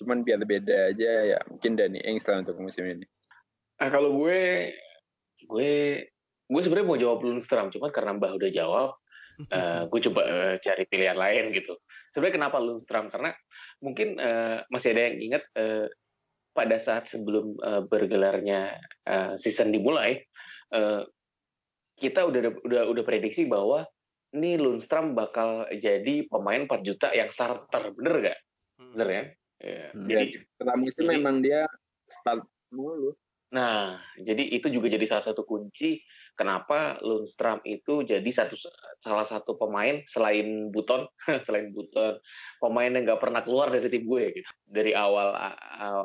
[0.00, 3.04] Cuman biar beda aja ya mungkin Danny Ings lah untuk musim ini.
[3.82, 4.70] Nah, kalau gue,
[5.42, 5.72] gue,
[6.46, 8.90] gue sebenarnya mau jawab Lundstram, cuman karena Mbah udah jawab,
[9.58, 11.76] eh, gue coba eh, cari pilihan lain gitu.
[12.14, 13.10] Sebenarnya kenapa Lundstram?
[13.10, 13.34] Karena
[13.82, 15.86] mungkin eh, masih ada yang ingat eh,
[16.52, 18.76] pada saat sebelum eh, bergelarnya
[19.08, 20.20] eh, season dimulai,
[20.72, 21.02] eh,
[21.96, 23.84] kita udah udah udah prediksi bahwa
[24.32, 28.38] ini Lundstram bakal jadi pemain 4 juta yang starter, bener gak?
[28.80, 29.24] Bener ya?
[29.62, 30.10] Ya, Hmm.
[30.10, 31.60] Jadi jadi setelah musim jadi- memang dia
[32.10, 32.42] start
[32.74, 33.14] mulu
[33.52, 36.00] Nah, jadi itu juga jadi salah satu kunci
[36.34, 38.56] kenapa Lundstram itu jadi satu
[39.04, 41.06] salah satu pemain selain Buton,
[41.46, 42.18] selain Buton,
[42.58, 44.50] pemain yang nggak pernah keluar dari tim gue gitu.
[44.66, 45.36] Dari awal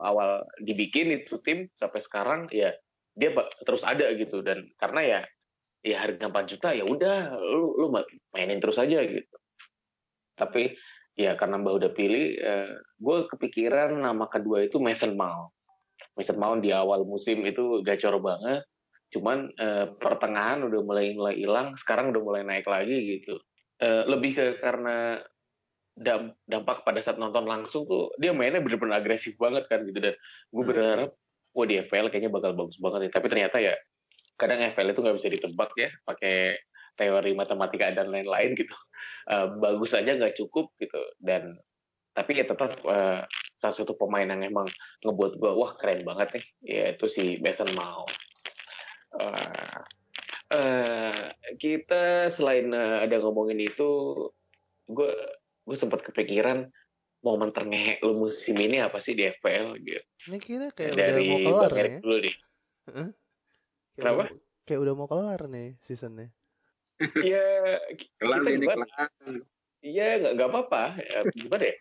[0.04, 2.76] awal, dibikin itu tim sampai sekarang ya
[3.18, 3.34] dia
[3.66, 5.20] terus ada gitu dan karena ya
[5.82, 9.36] ya harga 4 juta ya udah lu lu ma- mainin terus aja gitu.
[10.38, 10.78] Tapi
[11.18, 15.50] ya karena Mbak udah pilih, eh, gue kepikiran nama kedua itu Mason Mount.
[16.14, 18.62] Mason Mount di awal musim itu gacor banget.
[19.14, 23.40] Cuman eh, pertengahan udah mulai mulai hilang, sekarang udah mulai naik lagi gitu.
[23.78, 25.22] Eh, lebih ke karena
[25.98, 30.14] dam- dampak pada saat nonton langsung tuh dia mainnya bener-bener agresif banget kan gitu dan
[30.54, 30.70] gue Hmm.
[30.70, 31.10] berharap
[31.58, 33.12] wah di FPL kayaknya bakal bagus banget nih.
[33.14, 33.74] Tapi ternyata ya
[34.38, 36.58] kadang FPL itu nggak bisa ditebak ya pakai
[36.98, 38.76] teori matematika dan lain-lain gitu.
[39.28, 41.58] Eh, bagus aja nggak cukup gitu dan
[42.14, 43.22] tapi ya tetap eh,
[43.58, 44.66] salah satu pemain yang emang
[45.02, 48.10] ngebuat gua wah keren banget nih yaitu si Mason Mount.
[49.16, 49.80] Eh,
[50.52, 51.24] eh,
[51.56, 53.90] kita selain eh, ada ngomongin itu,
[54.88, 55.12] gue
[55.68, 56.68] gue sempat kepikiran
[57.24, 60.04] momen terngehe lu musim ini apa sih di FPL gitu.
[60.28, 62.00] Ini kira kayak Dari udah mau kelar Bang nih.
[62.04, 62.36] dulu deh.
[62.88, 63.12] Kayak
[63.98, 64.24] Kenapa?
[64.28, 66.28] udah- kayak udah mau kelar nih seasonnya.
[66.98, 67.46] Iya,
[68.18, 69.10] kelar kita ini kelar
[69.78, 70.84] Iya nggak nggak apa-apa.
[71.00, 71.76] Ya, gimana ya?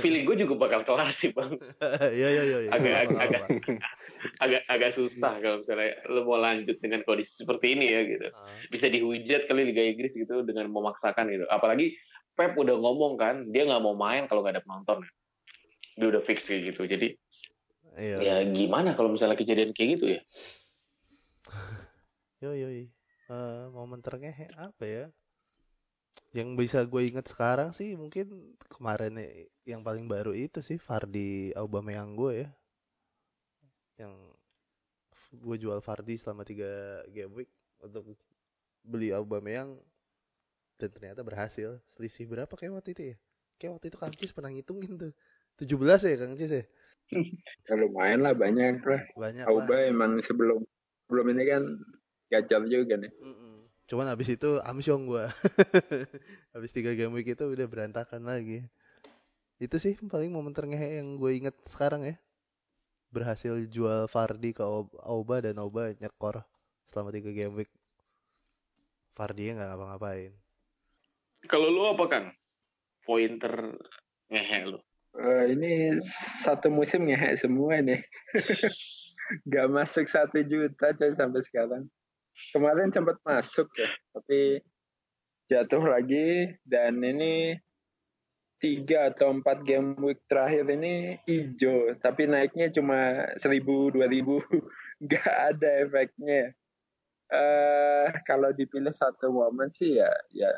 [0.00, 1.58] Feeling gue juga bakal kelar sih bang.
[2.18, 2.58] Iya iya iya.
[2.66, 2.70] iya.
[2.72, 3.42] Agak agak agak
[4.44, 8.26] agak agak susah kalau misalnya lu mau lanjut dengan kondisi seperti ini ya gitu.
[8.32, 11.44] Ah, bisa dihujat kali Liga Inggris gitu dengan memaksakan gitu.
[11.50, 11.94] Apalagi
[12.34, 15.06] Pep udah ngomong kan, dia nggak mau main kalau nggak ada penonton.
[15.94, 16.82] Dia udah fix kayak gitu.
[16.88, 17.14] Jadi
[17.94, 18.18] Iya.
[18.18, 20.20] ya gimana kalau misalnya kejadian kayak gitu ya?
[22.42, 22.68] Yo yo.
[23.24, 25.04] Eh, momen terngehe apa ya?
[26.34, 31.54] Yang bisa gue inget sekarang sih mungkin kemarin nih, yang paling baru itu sih Fardi
[31.54, 32.48] Aubameyang gue ya.
[34.02, 34.12] Yang
[35.34, 37.50] gue jual Fardi selama tiga game week
[37.82, 38.18] untuk
[38.82, 39.78] beli Aubameyang
[40.78, 41.78] dan ternyata berhasil.
[41.86, 43.16] Selisih berapa kayak waktu itu ya?
[43.58, 45.12] Kayak waktu itu Kang Cis pernah ngitungin tuh.
[45.54, 46.64] 17 ya Kang Cis ya?
[47.70, 49.86] ya lumayan lah banyak lah Banyak Auba lah.
[49.86, 50.66] emang sebelum
[51.06, 51.62] sebelum ini kan
[52.32, 53.43] gacor juga nih Mm-mm.
[53.84, 55.28] Cuman habis itu amsyong gua.
[56.56, 58.64] habis tiga game week itu udah berantakan lagi.
[59.60, 62.16] Itu sih paling momen terngehe yang gue inget sekarang ya.
[63.12, 66.42] Berhasil jual Fardi ke Au- Auba dan Auba nyekor
[66.88, 67.70] selama tiga game week.
[69.14, 70.32] Fardi nggak ngapa-ngapain.
[71.46, 72.26] Kalau lu apa Kang?
[73.04, 73.78] Pointer
[74.32, 74.80] ngehe lu.
[75.14, 75.94] Eh, ini
[76.42, 78.02] satu musim ngehe semua nih
[79.52, 81.86] Gak masuk satu juta coy sampai sekarang
[82.52, 84.62] kemarin sempat masuk ya tapi
[85.48, 86.52] jatuh lagi.
[86.64, 87.56] Dan ini
[88.58, 91.92] tiga atau empat game week terakhir ini hijau.
[92.00, 94.40] Tapi naiknya cuma seribu dua ribu.
[95.04, 96.54] Nggak ada efeknya.
[97.32, 100.52] Eh kalau dipilih satu momen sih ya ya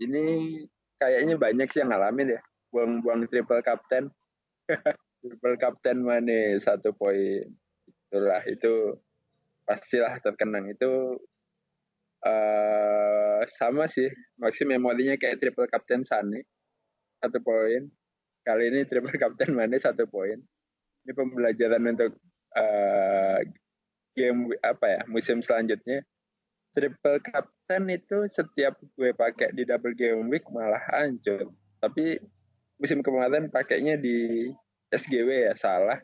[0.00, 0.56] ini
[1.00, 2.40] kayaknya banyak sih yang ngalamin ya.
[2.70, 4.08] Buang-buang triple captain.
[5.20, 7.44] Triple captain mana satu poin.
[8.08, 8.96] Itulah itu
[9.64, 10.70] pastilah terkenang.
[10.72, 11.20] Itu
[12.24, 14.08] eh sama sih.
[14.40, 16.44] Maksud memorinya kayak triple captain Sane
[17.20, 17.84] satu poin.
[18.40, 20.40] Kali ini triple captain Mane satu poin.
[21.04, 22.12] Ini pembelajaran untuk
[22.56, 23.40] eh
[24.16, 26.04] game apa ya musim selanjutnya.
[26.70, 31.50] Triple captain itu setiap gue pakai di double game week malah hancur.
[31.82, 32.20] Tapi
[32.78, 34.48] musim kemarin pakainya di
[34.92, 35.98] SGW ya salah.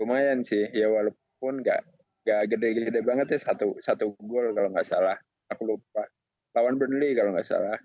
[0.00, 0.66] Lumayan sih.
[0.74, 1.93] Ya walaupun nggak
[2.24, 5.16] nggak gede-gede banget ya satu satu gol kalau nggak salah.
[5.52, 6.08] Aku lupa.
[6.56, 7.76] Lawan Burnley kalau nggak salah.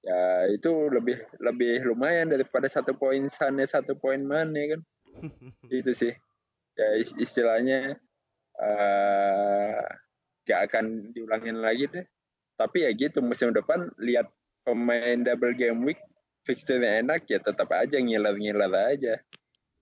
[0.00, 4.80] Ya itu lebih lebih lumayan daripada satu poin sana satu poin mana kan.
[5.68, 6.14] Itu sih.
[6.78, 7.98] Ya is- istilahnya
[8.62, 9.80] eh
[10.46, 12.06] nggak akan diulangin lagi deh.
[12.56, 14.30] Tapi ya gitu musim depan lihat
[14.64, 16.00] pemain double game week
[16.44, 19.20] fixture enak ya tetap aja ngiler-ngiler aja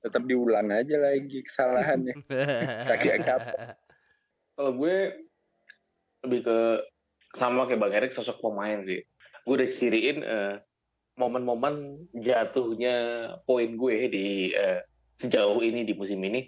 [0.03, 2.15] tetap diulang aja lagi kesalahannya.
[2.89, 3.55] Kagak kapan.
[4.55, 4.97] Kalau gue
[6.27, 6.59] lebih ke
[7.39, 9.03] sama kayak Bang Erik sosok pemain sih.
[9.47, 10.55] Gue udah ciriin eh,
[11.19, 12.97] momen-momen jatuhnya
[13.47, 14.83] poin gue di eh,
[15.19, 16.47] sejauh ini di musim ini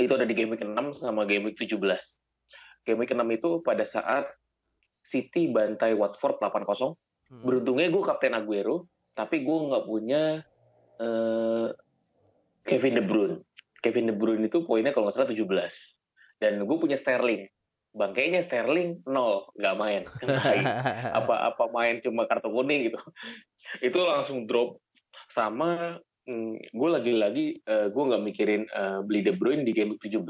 [0.00, 1.76] itu ada di game week 6 sama game week 17.
[2.88, 4.24] Game week 6 itu pada saat
[5.04, 6.64] City bantai Watford 8-0.
[6.64, 7.44] Hmm.
[7.44, 10.40] Beruntungnya gue kapten Aguero, tapi gue nggak punya
[10.96, 11.68] eh,
[12.66, 13.36] Kevin De Bruyne.
[13.82, 15.42] Kevin De Bruyne itu poinnya kalau nggak salah 17.
[16.38, 17.46] Dan gue punya Sterling.
[17.92, 20.02] Bangkainya Sterling nol, nggak main.
[21.18, 22.98] Apa apa main cuma kartu kuning gitu.
[23.86, 24.80] itu langsung drop.
[25.32, 30.24] Sama mm, gue lagi-lagi eh, gue nggak mikirin eh, beli De Bruyne di game 17.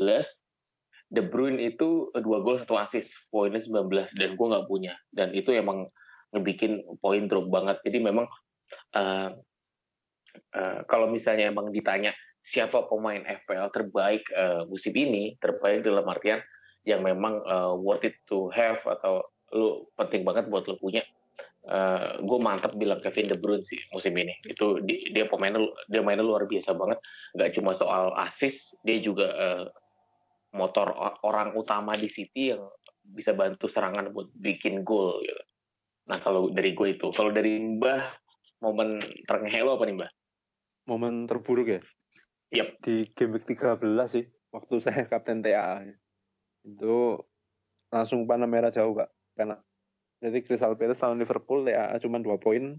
[1.12, 4.96] De Bruyne itu eh, dua gol satu assist, poinnya 19 dan gue nggak punya.
[5.14, 5.86] Dan itu emang
[6.32, 7.78] ngebikin poin drop banget.
[7.86, 8.26] Jadi memang
[10.34, 16.42] eh, kalau misalnya emang ditanya siapa pemain FPL terbaik eh, musim ini, terbaik dalam artian
[16.86, 21.04] yang memang eh, worth it to have atau lu penting banget buat lu punya.
[22.18, 24.34] gue mantap bilang Kevin De Bruyne sih musim ini.
[24.42, 26.98] Itu di- dia pemainnya dia mainnya luar biasa banget.
[27.38, 29.64] Gak cuma soal assist, dia juga eh,
[30.52, 30.90] motor
[31.24, 32.66] orang utama di City yang
[33.02, 35.42] bisa bantu serangan buat bikin gol gitu.
[36.08, 38.02] Nah kalau dari gue itu, kalau dari Mbah
[38.62, 40.10] momen terengeh lo apa nih Mbah?
[40.86, 41.80] Momen terburuk ya?
[42.52, 42.82] Yap.
[42.84, 45.80] Di game week 13 sih, waktu saya kapten TA.
[46.66, 47.22] Itu
[47.88, 49.10] langsung panah merah jauh, Kak.
[49.32, 49.56] Karena
[50.22, 52.78] jadi Crystal Palace lawan Liverpool, TA cuma 2 poin.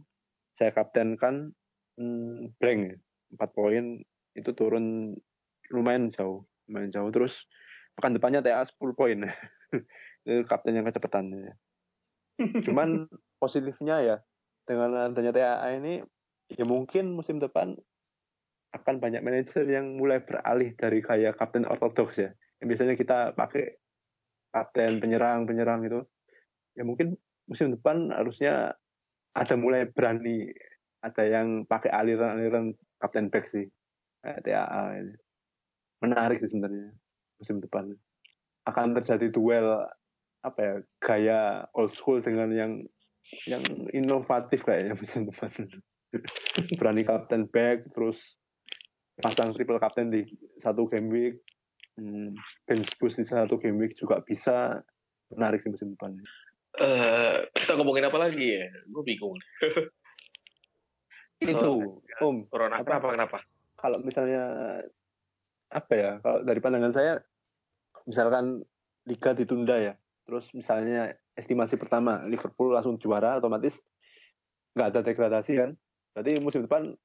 [0.54, 1.52] Saya kaptenkan
[1.98, 3.02] hmm, blank,
[3.36, 4.00] 4 poin.
[4.38, 5.18] Itu turun
[5.74, 6.46] lumayan jauh.
[6.70, 7.10] Lumayan jauh.
[7.10, 7.34] Terus
[7.98, 9.18] pekan depannya TA 10 poin.
[10.24, 11.34] itu kapten yang kecepatan.
[11.34, 11.54] ya.
[12.66, 13.10] Cuman
[13.42, 14.16] positifnya ya,
[14.63, 16.00] dengan adanya TA ini,
[16.54, 17.76] ya mungkin musim depan
[18.74, 22.34] akan banyak manajer yang mulai beralih dari kayak kapten ortodoks ya.
[22.58, 23.78] Yang biasanya kita pakai
[24.50, 26.02] kapten penyerang penyerang itu.
[26.74, 27.14] Ya mungkin
[27.46, 28.74] musim depan harusnya
[29.38, 30.50] ada mulai berani
[31.06, 33.70] ada yang pakai aliran-aliran kapten back sih.
[34.24, 35.14] TAA ini.
[36.02, 36.96] Menarik sih sebenarnya
[37.38, 37.94] musim depan.
[38.66, 39.86] Akan terjadi duel
[40.44, 41.42] apa ya gaya
[41.76, 42.72] old school dengan yang
[43.48, 45.52] yang inovatif kayaknya musim depan.
[46.80, 48.22] berani kapten back terus
[49.21, 50.26] pasang triple kapten di
[50.58, 51.36] satu game week
[51.99, 52.34] hmm,
[52.65, 54.82] bench boost di satu game week juga bisa
[55.34, 56.17] menarik sih musim depan
[56.73, 58.65] Eh, kita ngomongin apa lagi ya?
[58.89, 59.38] Gue bingung.
[61.38, 62.97] itu om Corona Apa?
[62.97, 63.38] apa kenapa?
[63.78, 64.43] kalau misalnya
[65.67, 67.13] apa ya kalau dari pandangan saya
[68.08, 68.63] misalkan
[69.04, 73.76] liga ditunda ya terus misalnya estimasi pertama Liverpool langsung juara otomatis
[74.71, 75.76] nggak ada degradasi kan
[76.15, 76.95] berarti musim depan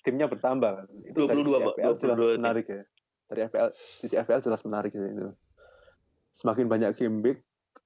[0.00, 0.86] timnya bertambah kan.
[1.04, 1.74] itu dari 22, sisi Pak.
[1.74, 2.38] FPL jelas 22 tim.
[2.40, 2.82] menarik ya
[3.30, 3.70] dari FPL
[4.02, 5.28] sisi FPL jelas menarik ya itu
[6.34, 7.38] semakin banyak game week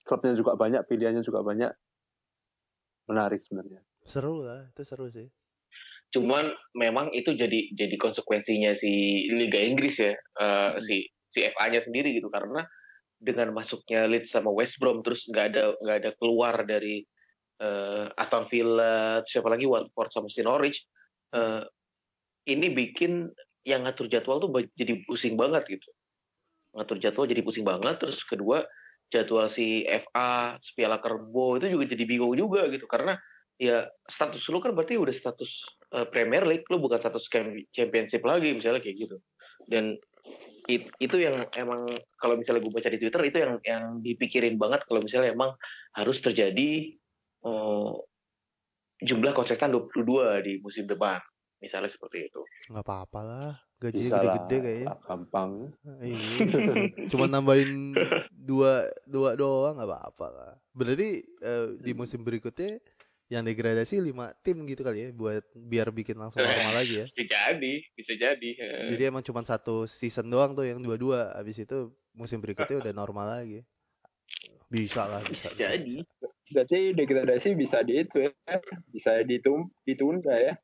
[0.04, 1.72] klubnya juga banyak pilihannya juga banyak
[3.08, 5.26] menarik sebenarnya seru lah, itu seru sih.
[6.12, 10.96] Cuman memang itu jadi jadi konsekuensinya si Liga Inggris ya, eh, si
[11.34, 12.62] si FA-nya sendiri gitu karena
[13.18, 17.02] dengan masuknya Leeds sama West Brom terus nggak ada nggak ada keluar dari
[17.58, 20.78] eh, Aston Villa, siapa lagi Watford sama si Norwich,
[21.34, 21.64] eh,
[22.44, 23.32] ini bikin
[23.64, 25.88] yang ngatur jadwal tuh jadi pusing banget gitu.
[26.76, 27.96] Ngatur jadwal jadi pusing banget.
[27.96, 28.68] Terus kedua
[29.08, 33.16] jadwal si FA, Piala Kerbo itu juga jadi bingung juga gitu karena
[33.54, 35.50] ya status lu kan berarti udah status
[35.94, 37.30] eh, Premier League, lu bukan status
[37.72, 39.16] Championship lagi misalnya kayak gitu.
[39.64, 39.96] Dan
[40.68, 44.84] it- itu yang emang kalau misalnya gue baca di Twitter itu yang yang dipikirin banget
[44.84, 45.54] kalau misalnya emang
[45.94, 46.92] harus terjadi
[47.46, 47.92] eh,
[49.04, 51.22] jumlah konsisten 22 di musim depan.
[51.64, 52.44] Misalnya seperti itu.
[52.68, 53.50] nggak apa-apa lah,
[53.80, 54.88] gajinya lah gede-gede kayaknya.
[55.08, 55.50] gampang
[56.04, 56.28] Iya.
[57.12, 57.96] Cuma nambahin
[58.28, 60.52] dua dua doang nggak apa-apa lah.
[60.76, 62.84] Berarti eh, di musim berikutnya
[63.32, 67.06] yang degradasi lima tim gitu kali ya buat biar bikin langsung normal lagi ya.
[67.08, 68.50] Bisa jadi, bisa jadi.
[68.60, 71.32] Eh, Jadi emang cuma satu season doang tuh yang dua-dua.
[71.32, 73.64] Habis itu musim berikutnya udah normal lagi.
[74.68, 75.48] Bisa lah, bisa.
[75.56, 76.04] bisa, jadi.
[76.04, 76.26] bisa.
[76.52, 78.30] Berarti degradasi bisa di itu ya,
[78.92, 80.54] bisa ditum, ditunda ya.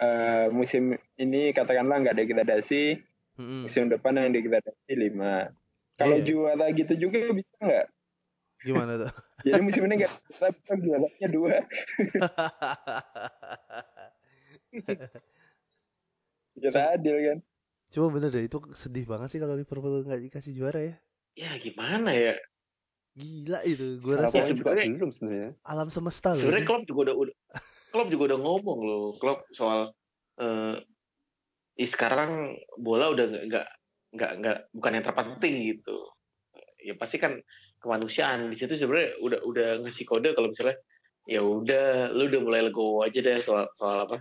[0.00, 3.04] Eh, musim ini katakanlah nggak degradasi,
[3.36, 3.68] Mm-mm.
[3.68, 5.52] musim depan yang degradasi lima.
[5.94, 6.24] Kalau Iya.
[6.24, 7.86] juara gitu juga bisa nggak?
[8.64, 9.12] Gimana tuh?
[9.44, 11.60] Jadi musim ini nggak tapi juaranya dua.
[16.56, 17.38] Kita adil kan?
[17.90, 20.94] Cuma bener deh, itu sedih banget sih kalau Liverpool nggak dikasih juara ya.
[21.34, 22.36] Ya gimana ya?
[23.12, 26.40] Gila itu, gue rasa juga sebenarnya- belum sebenarnya alam semesta loh.
[26.46, 26.66] Sebenarnya.
[26.68, 27.34] Klopp juga udah, udah
[27.90, 29.90] Klopp juga udah ngomong loh, Klopp soal
[30.38, 30.78] eh,
[31.80, 33.66] Ih, sekarang bola udah nggak
[34.12, 35.96] nggak nggak bukan yang terpenting gitu.
[36.84, 37.40] Ya pasti kan
[37.80, 40.76] kemanusiaan di situ sebenarnya udah udah ngasih kode kalau misalnya
[41.24, 44.20] ya udah lu udah mulai legowo aja deh soal soal apa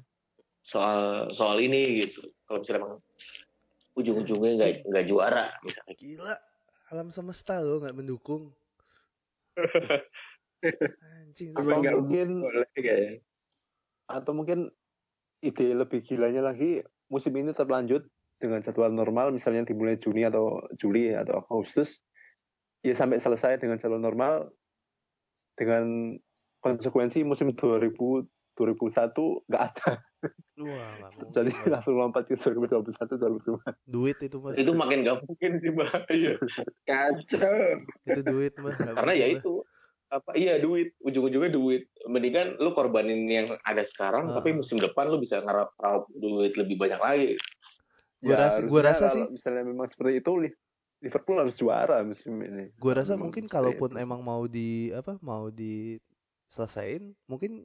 [0.64, 2.24] soal soal ini gitu.
[2.48, 2.96] Kalau misalnya emang
[4.00, 5.96] ujung-ujungnya nggak nggak juara misalnya.
[6.00, 6.36] Gila,
[6.96, 8.56] alam semesta lo nggak mendukung.
[11.04, 13.20] Anjing, nggak mungkin boleh kayaknya.
[14.10, 14.74] Atau mungkin
[15.40, 18.04] ide lebih gilanya lagi musim ini terlanjut
[18.42, 22.02] dengan jadwal normal misalnya dimulai Juni atau Juli atau Agustus
[22.82, 24.50] ya sampai selesai dengan jadwal normal
[25.56, 26.16] dengan
[26.64, 27.96] konsekuensi musim 2000
[28.60, 29.92] 2001 nggak ada
[30.60, 31.32] Wah, nggak mungkin.
[31.32, 31.72] jadi Bang.
[31.80, 32.92] langsung lompat ke 2021
[33.64, 34.52] 2022 duit itu mah.
[34.60, 36.12] Itu makin gak mungkin sih mbak.
[36.12, 36.34] Iya.
[36.92, 37.56] Kacau.
[38.04, 38.76] Itu duit mah.
[38.76, 39.54] nggak Karena mungkin, ya itu
[40.10, 44.36] apa iya duit ujung-ujungnya duit mendingan lu korbanin yang ada sekarang Ah.
[44.36, 47.30] tapi musim depan lu bisa ngarap raup duit lebih banyak lagi
[48.20, 50.58] Gua rasa- gua harusnya rasa sih- misalnya memang seperti itu Li-
[51.00, 53.98] Liverpool harus juara musim ini Gue rasa Memang mungkin kalaupun itu.
[53.98, 57.64] emang mau di apa mau diselesain mungkin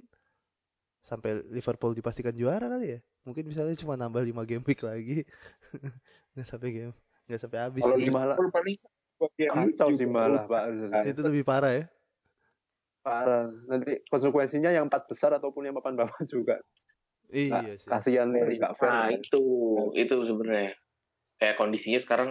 [1.01, 3.01] sampai Liverpool dipastikan juara kali ya.
[3.25, 5.25] Mungkin misalnya cuma nambah 5 game week lagi.
[6.33, 6.95] nggak sampai game
[7.27, 7.83] nggak sampai habis.
[7.83, 8.77] Kalau Liverpool paling
[9.19, 10.63] kacau sih malah pak
[11.05, 11.85] Itu lebih parah ya.
[13.05, 13.53] Parah.
[13.69, 16.59] Nanti konsekuensinya yang empat besar ataupun yang papan bawah juga.
[17.35, 17.89] Iya sih.
[17.89, 19.43] kasihan nih nggak fair nah itu
[19.93, 20.73] itu sebenarnya.
[21.37, 22.31] Kayak kondisinya sekarang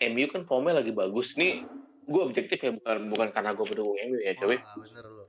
[0.00, 1.32] MU kan formnya lagi bagus.
[1.40, 1.64] Nih
[2.10, 5.28] gue objektif ya bukan bukan karena gue mendukung MU ya loh.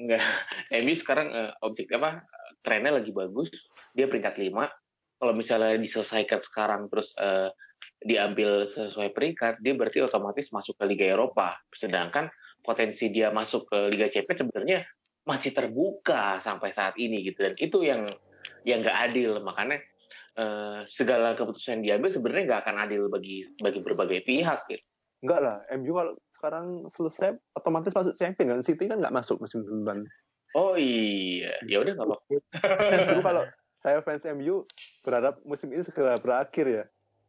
[0.00, 0.22] enggak.
[0.82, 2.26] MU sekarang eh, objek apa
[2.66, 3.52] trennya lagi bagus.
[3.94, 4.50] Dia peringkat 5
[5.20, 7.52] kalau misalnya diselesaikan sekarang terus eh,
[8.04, 11.58] diambil sesuai peringkat dia berarti otomatis masuk ke Liga Eropa.
[11.76, 12.32] Sedangkan
[12.64, 14.78] potensi dia masuk ke Liga Champions sebenarnya
[15.28, 17.44] masih terbuka sampai saat ini gitu.
[17.44, 18.08] Dan itu yang
[18.64, 19.38] yang nggak adil.
[19.44, 19.78] Makanya
[20.40, 24.84] eh, segala keputusan yang diambil sebenarnya nggak akan adil bagi bagi berbagai pihak gitu.
[25.24, 25.56] enggak lah.
[25.80, 28.60] MU kalau sekarang selesai otomatis masuk champion kan.
[28.60, 30.04] City kan nggak masuk musim depan.
[30.54, 32.34] Oh iya, ya udah nggak apa-apa.
[33.26, 33.44] Kalau
[33.82, 34.62] saya fans MU
[35.02, 36.84] berharap musim ini segera berakhir ya.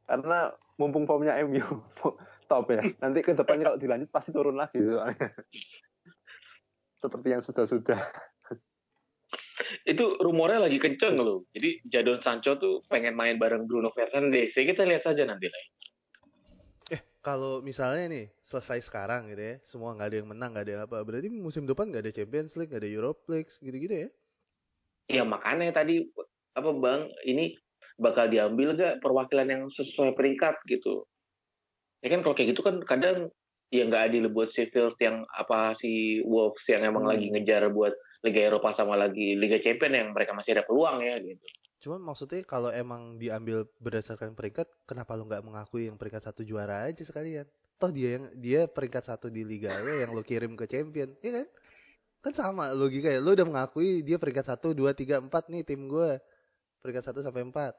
[0.06, 1.66] Karena mumpung formnya MU
[2.46, 5.30] top ya nanti ke depannya kalau dilanjut pasti turun lagi soalnya
[7.02, 8.02] seperti yang sudah-sudah
[9.86, 11.46] Itu rumornya lagi kenceng loh.
[11.54, 14.54] Jadi Jadon Sancho tuh pengen main bareng Bruno Fernandes.
[14.54, 15.64] Ya kita lihat saja nanti lah.
[16.94, 20.74] Eh, kalau misalnya nih selesai sekarang gitu ya, semua nggak ada yang menang, nggak ada
[20.78, 24.10] yang apa, berarti musim depan nggak ada Champions League, nggak ada Europa League, gitu-gitu ya?
[25.06, 26.06] Ya makanya tadi
[26.58, 27.58] apa bang ini
[27.96, 31.08] bakal diambil gak perwakilan yang sesuai peringkat gitu.
[32.06, 33.34] Ya kan kalau kayak gitu kan kadang
[33.74, 37.18] ya nggak adil buat Sheffield yang apa si Wolves yang emang Hmm.
[37.18, 41.18] lagi ngejar buat Liga Eropa sama lagi Liga Champions yang mereka masih ada peluang ya
[41.18, 41.46] gitu.
[41.82, 46.86] Cuman maksudnya kalau emang diambil berdasarkan peringkat, kenapa lu nggak mengakui yang peringkat satu juara
[46.86, 47.50] aja sekalian?
[47.82, 51.42] Toh dia yang dia peringkat satu di liga lo yang lo kirim ke champion, iya
[51.42, 51.48] kan?
[52.22, 53.22] Kan sama logikanya.
[53.22, 56.18] Lo udah mengakui dia peringkat satu, dua, tiga, empat nih tim gue
[56.82, 57.74] peringkat satu sampai empat.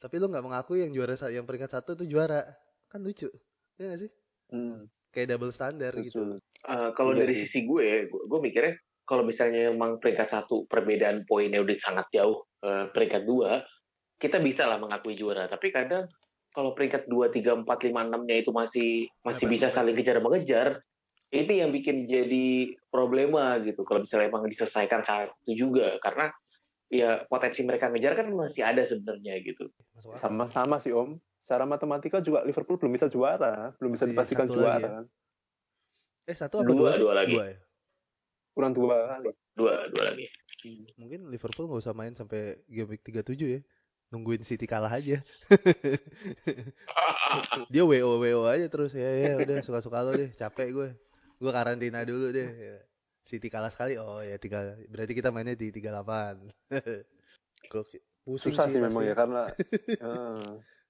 [0.00, 2.44] Tapi lo nggak mengakui yang juara yang peringkat satu tuh juara,
[2.88, 3.28] kan lucu,
[3.76, 4.10] ya nggak sih?
[4.52, 6.20] hmm, Kayak double standar gitu.
[6.20, 6.30] betul.
[6.68, 8.74] Eh, kalau Iya dari sisi gue, gue, gue mikirnya
[9.08, 13.64] kalau misalnya emang peringkat satu perbedaan poinnya udah sangat jauh eh, peringkat dua,
[14.20, 15.46] kita bisa lah mengakui juara.
[15.48, 16.08] Tapi kadang
[16.52, 19.76] kalau peringkat dua, tiga, empat, lima, enamnya itu masih masih Mepet, bisa mepet.
[19.78, 20.68] saling kejar mengejar,
[21.30, 23.84] ini yang bikin jadi problema gitu.
[23.84, 26.32] Kalau misalnya emang diselesaikan saat itu juga, karena
[26.88, 29.68] ya potensi mereka ngejar kan masih ada sebenarnya gitu.
[30.18, 34.76] Sama-sama sih om secara matematika juga Liverpool belum bisa juara belum bisa Masih dipastikan juara
[34.76, 34.88] ya?
[35.00, 35.04] kan
[36.28, 36.92] Eh satu apa Dua, dua?
[37.00, 37.32] dua lagi.
[37.32, 37.56] Dua ya?
[38.52, 40.28] kurang dua kali Dua, dua lagi.
[41.00, 43.60] Mungkin Liverpool nggak usah main sampai game week 37 ya.
[44.12, 45.24] Nungguin City kalah aja.
[47.72, 50.88] Dia WO WO aja terus ya ya udah suka-suka lo deh, capek gue.
[51.40, 52.44] Gue karantina dulu deh.
[52.44, 52.76] Ya.
[53.24, 53.96] City kalah sekali.
[53.96, 55.88] Oh ya tiga berarti kita mainnya di 38.
[57.72, 57.84] Kok
[58.28, 59.10] pusing susah sih, sih memang pasti.
[59.10, 59.42] ya karena
[60.04, 60.48] eh,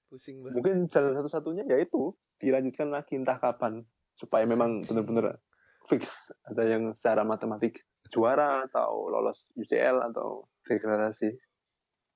[0.09, 0.55] Pusing banget.
[0.57, 3.85] mungkin jalan satu-satunya yaitu dilanjutkan lagi entah kapan
[4.17, 5.37] supaya memang benar-benar
[5.85, 6.09] fix
[6.49, 11.37] ada yang secara matematik juara atau lolos UCL atau degradasi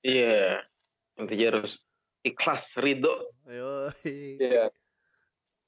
[0.04, 0.60] Iya,
[1.16, 1.80] intinya harus
[2.28, 3.32] ikhlas, ridho.
[3.48, 3.88] Ayo.
[4.04, 4.68] Iya.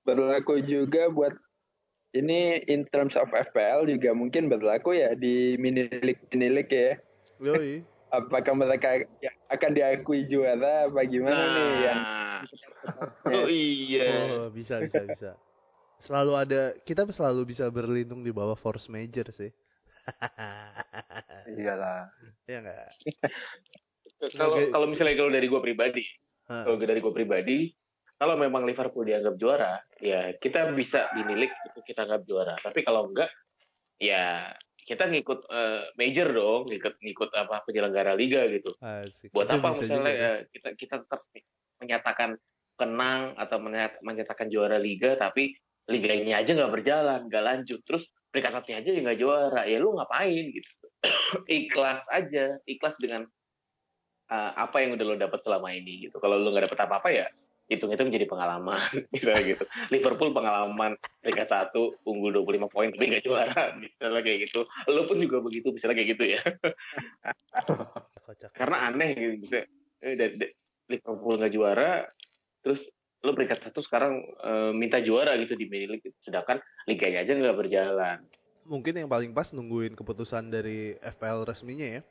[0.03, 1.32] Berlaku juga buat
[2.11, 6.99] ini in terms of FPL juga mungkin berlaku ya di mini league mini league ya.
[7.39, 7.94] Yoi.
[8.14, 12.01] Apakah mereka ya akan diakui juara apa gimana nih yang
[13.26, 14.10] Nah, oh iya.
[14.38, 15.32] Oh, bisa bisa bisa.
[15.97, 19.49] Selalu ada kita selalu bisa berlindung di bawah force major sih.
[21.49, 22.14] iyalah
[22.51, 22.93] ya enggak?
[24.38, 26.06] kalau kalau misalnya kalau dari gue pribadi,
[26.45, 27.58] kalau dari gue pribadi,
[28.22, 32.53] kalau memang Liverpool dianggap juara, ya kita bisa dinilik itu kita anggap juara.
[32.62, 33.34] Tapi kalau enggak,
[33.97, 34.53] ya
[34.86, 38.69] kita ngikut eh, major dong, ngikut ngikut apa penyelenggara liga gitu.
[38.77, 39.33] Asik.
[39.33, 40.21] Buat Itu apa misalnya juga tuh.
[40.21, 41.21] eh, kita kita tetap
[41.81, 42.29] menyatakan
[42.75, 45.57] kenang atau menyat- menyatakan juara liga, tapi
[45.89, 50.45] liganya aja nggak berjalan, nggak lanjut, terus peringkat satunya aja nggak juara, ya lu ngapain
[50.53, 50.69] gitu?
[51.49, 53.25] ikhlas aja, ikhlas dengan
[54.29, 56.17] uh, apa yang udah lo dapat selama ini gitu.
[56.21, 57.27] Kalau lo nggak dapet apa-apa ya
[57.66, 59.63] hitung-hitung jadi pengalaman misalnya gitu.
[59.89, 64.61] Liverpool pengalaman peringkat satu unggul 25 poin tapi nggak juara misalnya kayak gitu.
[64.89, 66.41] Lo pun juga begitu misalnya kayak gitu ya.
[68.53, 69.57] Karena aneh gitu bisa
[70.05, 70.47] eh, dari,
[70.89, 72.05] Liverpool nggak juara
[72.61, 72.82] terus
[73.26, 77.57] lo peringkat satu sekarang eh, minta juara gitu di Premier League sedangkan liganya aja nggak
[77.57, 78.20] berjalan.
[78.66, 82.01] Mungkin yang paling pas nungguin keputusan dari FPL resminya ya.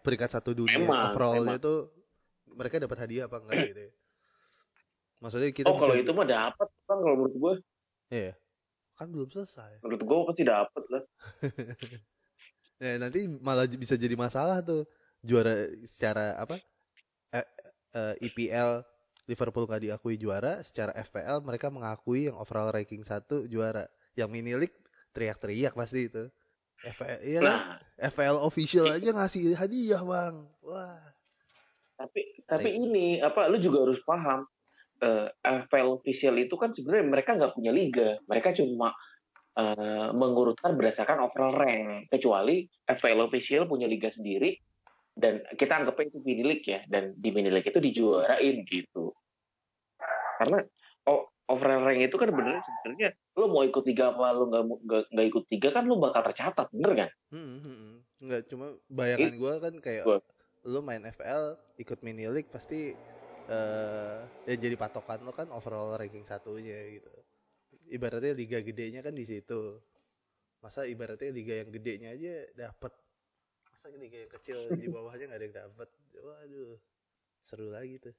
[0.00, 1.92] Peringkat satu dunia overallnya itu
[2.56, 3.92] mereka dapat hadiah apa enggak gitu ya.
[5.20, 7.54] Maksudnya kita Oh kalau bisa itu mah dapat kan kalau menurut gue,
[8.10, 8.32] Iya.
[8.96, 9.80] Kan belum selesai.
[9.84, 11.02] menurut gue pasti dapat lah.
[12.80, 14.88] Ya, nanti malah bisa jadi masalah tuh.
[15.20, 16.56] Juara secara apa?
[17.28, 17.44] Eh,
[17.92, 18.80] eh, EPL
[19.28, 23.84] Liverpool nggak diakui juara secara FPL mereka mengakui yang overall ranking satu juara.
[24.16, 24.80] Yang mini league
[25.12, 26.24] teriak-teriak pasti itu.
[26.80, 27.52] FPL iya kan?
[27.52, 27.60] Nah,
[28.00, 30.48] FPL official aja ngasih hadiah bang.
[30.64, 31.04] Wah.
[32.00, 34.48] Tapi tapi ini apa lu juga harus paham
[35.00, 38.20] eh FPL official itu kan sebenarnya mereka nggak punya liga.
[38.24, 38.92] Mereka cuma
[39.56, 42.08] eh, mengurutkan berdasarkan overall rank.
[42.08, 44.56] Kecuali FPL official punya liga sendiri
[45.12, 49.10] dan kita anggapnya itu mini league ya dan di mini league itu dijuarain gitu.
[50.38, 50.64] Karena
[51.50, 54.64] overall rank itu kan benernya sebenarnya lu mau ikut liga apa lu nggak
[55.10, 57.94] nggak ikut liga kan lu bakal tercatat bener kan Hmm, hmm, hmm.
[58.22, 60.22] nggak cuma bayangan gue kan kayak Gua-
[60.62, 62.94] lu main FPL ikut mini league pasti
[63.50, 67.10] eh ya jadi patokan lo kan overall ranking satunya gitu.
[67.90, 69.82] Ibaratnya liga gedenya kan di situ.
[70.62, 72.92] Masa ibaratnya liga yang gedenya aja dapet.
[73.70, 75.88] Masa liga yang kecil di bawahnya nggak ada yang dapet?
[76.22, 76.78] Waduh
[77.42, 78.14] seru lagi tuh.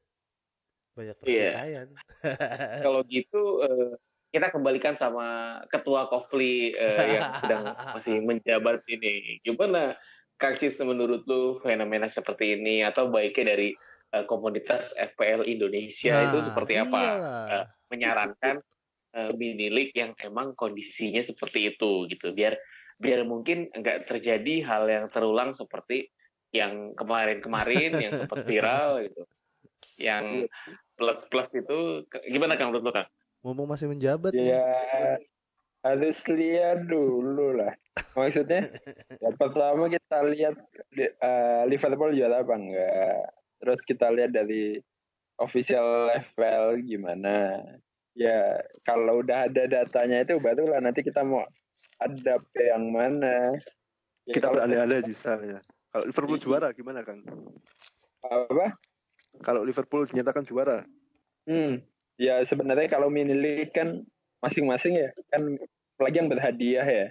[0.91, 1.55] Banyak Iya.
[1.55, 1.88] pertikaian
[2.86, 3.95] kalau gitu eh,
[4.36, 7.63] kita kembalikan sama ketua Kofli eh, yang sedang
[7.95, 9.39] masih menjabat ini.
[9.39, 9.95] Gimana
[10.36, 12.84] Kang Cis menurut lu fenomena seperti ini?
[12.84, 13.71] Atau baiknya dari
[14.12, 17.01] eh, komunitas FPL Indonesia itu Nah, seperti apa?
[17.01, 17.47] iyalah.
[17.51, 18.55] Eh, menyarankan
[19.12, 22.32] eh, mini league yang emang kondisinya seperti itu gitu.
[22.32, 22.55] Biar
[23.01, 26.12] biar mungkin nggak terjadi hal yang terulang seperti
[26.51, 29.24] yang kemarin-kemarin yang sempat viral gitu.
[29.97, 30.51] Yang
[30.99, 33.07] plus-plus itu ke- gimana Kang menurut lu Kang?
[33.41, 35.26] mumpung masih menjabat Ya nih.
[35.82, 37.74] harus lihat dulu lah.
[38.14, 38.62] Maksudnya
[39.24, 40.55] ya pertama kita lihat
[40.99, 43.40] eh, Liverpool juara apa enggak.
[43.62, 44.82] Terus kita lihat dari
[45.38, 47.62] official FPL gimana.
[48.18, 51.45] Ya kalau udah ada datanya itu barulah nanti kita mau
[52.01, 53.55] adapt yang mana.
[54.26, 55.62] Ya, Kita berandai-andai bisa ya.
[55.91, 56.43] Kalau Liverpool Iya.
[56.43, 57.22] juara gimana Kang?
[58.22, 58.78] apa?
[59.41, 60.86] Kalau Liverpool dinyatakan juara,
[61.49, 61.82] Hmm.
[62.22, 64.05] Ya sebenarnya kalau mini league kan
[64.45, 65.57] masing-masing ya kan
[65.97, 67.07] lagi yang berhadiah ya.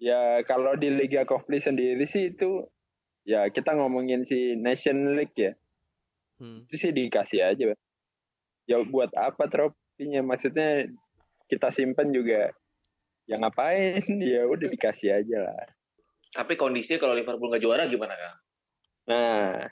[0.00, 2.64] Ya kalau di Liga Kofli sendiri sih itu
[3.28, 5.52] ya kita ngomongin si Nation League ya.
[6.40, 6.64] Hmm.
[6.68, 7.62] Itu sih dikasih aja.
[7.72, 7.80] Bang.
[8.68, 10.22] Ya buat apa trofinya?
[10.22, 10.88] Maksudnya
[11.50, 12.54] kita simpen juga
[13.26, 14.00] ya ngapain?
[14.32, 15.64] Ya udah dikasih aja lah.
[16.32, 18.36] Tapi kondisinya kalau Liverpool nggak juara gimana Kang?
[19.02, 19.68] Nah,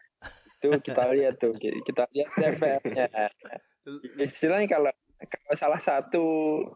[0.61, 1.57] itu kita lihat tuh.
[1.57, 3.09] Kita lihat levelnya.
[4.21, 6.25] istilahnya kalau kalau salah satu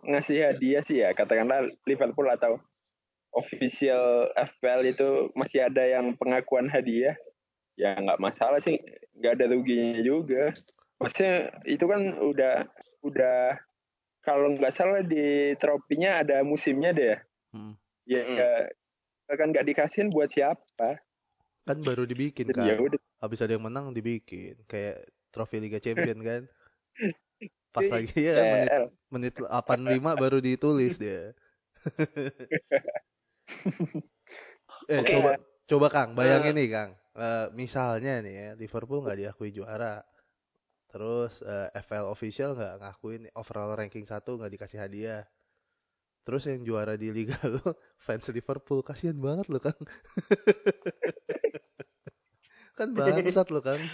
[0.04, 2.60] ngasih hadiah sih ya katakanlah Liverpool atau
[3.32, 7.16] official FPL itu masih ada yang pengakuan hadiah
[7.74, 8.78] ya nggak masalah sih.
[9.14, 10.50] Nggak ada ruginya juga.
[10.98, 12.54] Maksudnya itu kan udah
[13.02, 13.58] udah
[14.24, 17.16] kalau nggak salah di tropinya ada musimnya deh
[17.52, 17.76] Hmm.
[18.02, 18.36] ya, Hmm.
[19.28, 20.98] ya kan nggak dikasihin buat siapa.
[21.64, 22.98] Kan baru dibikin Jadi ya kan udah.
[23.20, 24.54] Habis ada yang menang dibikin.
[24.66, 26.42] Kayak trofi Liga Champion kan?
[27.70, 28.84] Pas Iya, lagi ya menit CL.
[29.10, 31.34] menit 85 baru ditulis dia.
[34.84, 35.16] Eh Oke.
[35.16, 35.30] coba
[35.64, 36.10] coba Kang.
[36.12, 40.02] Bayangin nih Kang Eh, misalnya nih ya Liverpool nggak diakui juara
[40.90, 45.22] terus eh, FPL official nggak ngakuin overall ranking satu nggak dikasih hadiah
[46.26, 49.78] terus yang juara di liga lo fans Liverpool kasihan banget lo Kang
[52.82, 53.78] kan bangsat lo Kang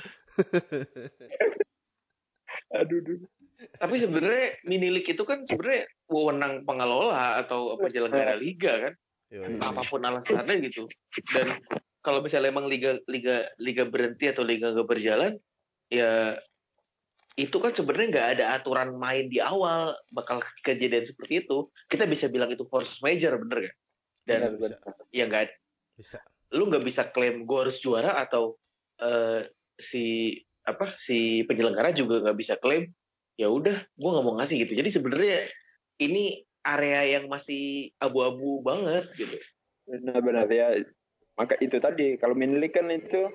[2.80, 3.20] aduh aduh.
[3.60, 8.96] Tapi sebenarnya mini league itu kan sebenarnya wewenang pengelola atau penyelenggara liga kan.
[9.28, 9.60] Yoi.
[9.60, 10.88] Apa pun alasannya gitu.
[11.28, 11.60] Dan
[12.00, 15.36] kalau misalnya emang liga liga liga berhenti atau liga gak berjalan
[15.92, 16.40] ya
[17.38, 21.70] itu kan sebenarnya nggak ada aturan main di awal bakal kejadian seperti itu.
[21.86, 23.76] Kita bisa bilang itu force major bener gak
[24.26, 24.76] dan bisa,
[25.14, 25.48] ya nggak
[25.96, 26.18] bisa.
[26.52, 28.58] lu nggak bisa klaim gue harus juara atau
[29.00, 29.48] eh,
[29.78, 30.36] si
[30.66, 32.92] apa si penyelenggara juga nggak bisa klaim
[33.40, 34.76] ya udah gue nggak mau ngasih gitu.
[34.76, 35.38] Jadi sebenarnya
[36.02, 39.36] ini area yang masih abu-abu banget gitu.
[39.88, 40.84] Benar-benar ya.
[41.40, 43.32] Maka itu tadi kalau mini league kan itu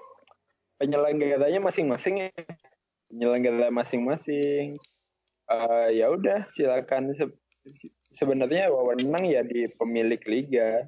[0.77, 2.29] penyelenggaranya masing-masing ya.
[3.09, 4.77] Penyelenggara masing-masing.
[5.49, 7.41] Eh, ya udah silakan Se-
[8.13, 10.85] sebenarnya wewenang ya di pemilik liga.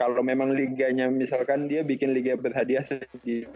[0.00, 3.52] Kalau memang liganya misalkan dia bikin liga berhadiah sendiri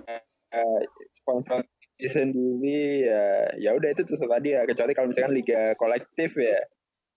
[0.53, 0.80] eh,
[1.16, 1.64] sponsor
[2.01, 3.24] sendiri ya
[3.61, 6.64] ya udah itu terserah dia kecuali kalau misalkan liga kolektif ya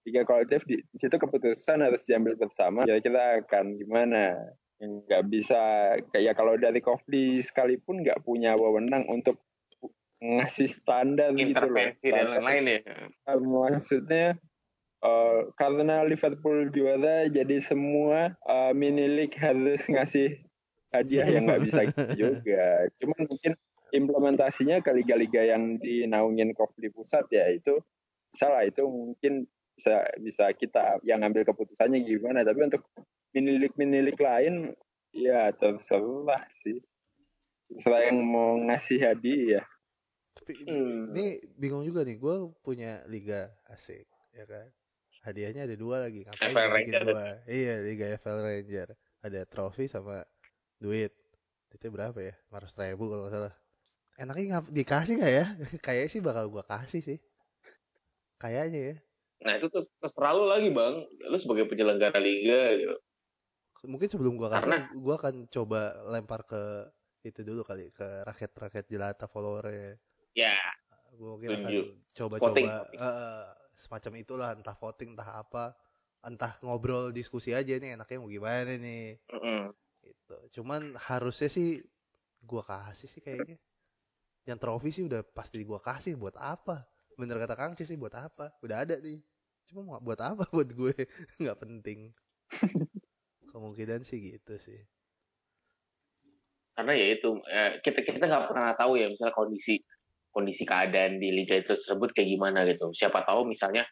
[0.04, 4.36] liga kolektif di, situ keputusan harus diambil bersama kira-kira akan gimana
[4.84, 5.62] nggak bisa
[6.12, 9.40] kayak kalau dari Kofli sekalipun nggak punya wewenang untuk
[10.24, 11.68] ngasih standar gitu loh.
[11.68, 12.80] Intervensi dan lain-lain ya.
[13.28, 14.40] Uh, maksudnya
[15.04, 20.40] uh, karena Liverpool juara jadi semua uh, mini league harus ngasih
[20.96, 22.88] hadiah yang nggak bisa gitu juga.
[23.04, 23.54] Cuman mungkin
[23.94, 27.84] implementasinya ke liga-liga yang dinaungin Kofli pusat ya itu
[28.40, 28.64] salah.
[28.64, 29.44] Itu mungkin
[29.76, 32.48] bisa bisa kita yang ngambil keputusannya gimana.
[32.48, 32.88] Tapi untuk
[33.34, 34.56] mini league mini league lain
[35.14, 36.78] ya terserah sih
[37.70, 39.66] terserah yang mau ngasih hadiah
[40.34, 41.14] Tapi Hmm.
[41.14, 41.26] ini
[41.56, 44.66] bingung juga nih, gue punya liga asik, ya kan?
[45.22, 47.02] Hadiahnya ada dua lagi, ngapain FL bikin Ranger.
[47.06, 47.24] dua?
[47.48, 48.88] Iya, liga FL Ranger.
[49.22, 50.26] Ada trofi sama
[50.82, 51.14] duit.
[51.70, 52.34] Itu berapa ya?
[52.50, 53.54] 500 ribu kalau nggak salah.
[54.18, 55.46] Enaknya ngap dikasih nggak ya?
[55.86, 57.20] Kayaknya sih bakal gua kasih sih.
[58.42, 58.96] Kayaknya ya.
[59.44, 60.96] nah itu tuh terserah lu lagi bang
[61.28, 62.96] lu sebagai penyelenggara liga gitu
[63.84, 66.88] Mungkin sebelum gua kasih, Karena- gua akan coba lempar ke
[67.24, 70.00] itu dulu kali, ke rakyat-rakyat jelata followernya.
[70.36, 70.56] ya.
[71.14, 71.72] Gue mungkin akan
[72.18, 73.46] coba-coba eh,
[73.78, 75.78] semacam itulah entah voting entah apa
[76.24, 79.20] entah ngobrol diskusi aja nih enaknya mau gimana nih.
[79.30, 79.70] Mm-mm.
[80.02, 80.38] gitu.
[80.60, 81.80] Cuman harusnya sih
[82.44, 83.62] gua kasih sih kayaknya.
[84.44, 86.84] Yang trofi sih udah pasti gua kasih buat apa?
[87.16, 88.52] Bener kata Kang Cis sih buat apa?
[88.66, 89.22] Udah ada nih.
[89.70, 90.96] Cuma mau buat apa buat gue?
[91.40, 92.10] Nggak penting
[93.54, 94.82] kemungkinan sih gitu sih.
[96.74, 99.78] Karena ya itu eh, kita kita nggak pernah tahu ya misalnya kondisi
[100.34, 102.90] kondisi keadaan di liga itu tersebut kayak gimana gitu.
[102.98, 103.86] Siapa tahu misalnya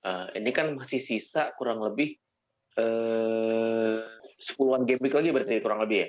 [0.00, 2.16] eh, ini kan masih sisa kurang lebih
[2.72, 4.00] eh
[4.40, 6.08] sepuluhan game week lagi berarti kurang lebih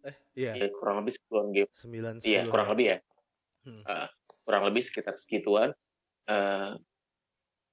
[0.00, 0.52] Eh iya.
[0.56, 1.70] Ya, kurang lebih sepuluhan game.
[1.76, 2.98] Sembilan iya kurang lebih ya?
[3.68, 3.84] Hmm.
[3.84, 4.08] Eh,
[4.48, 5.76] kurang lebih sekitar segituan.
[6.24, 6.72] Eh,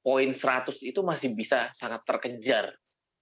[0.03, 2.75] poin 100 itu masih bisa sangat terkejar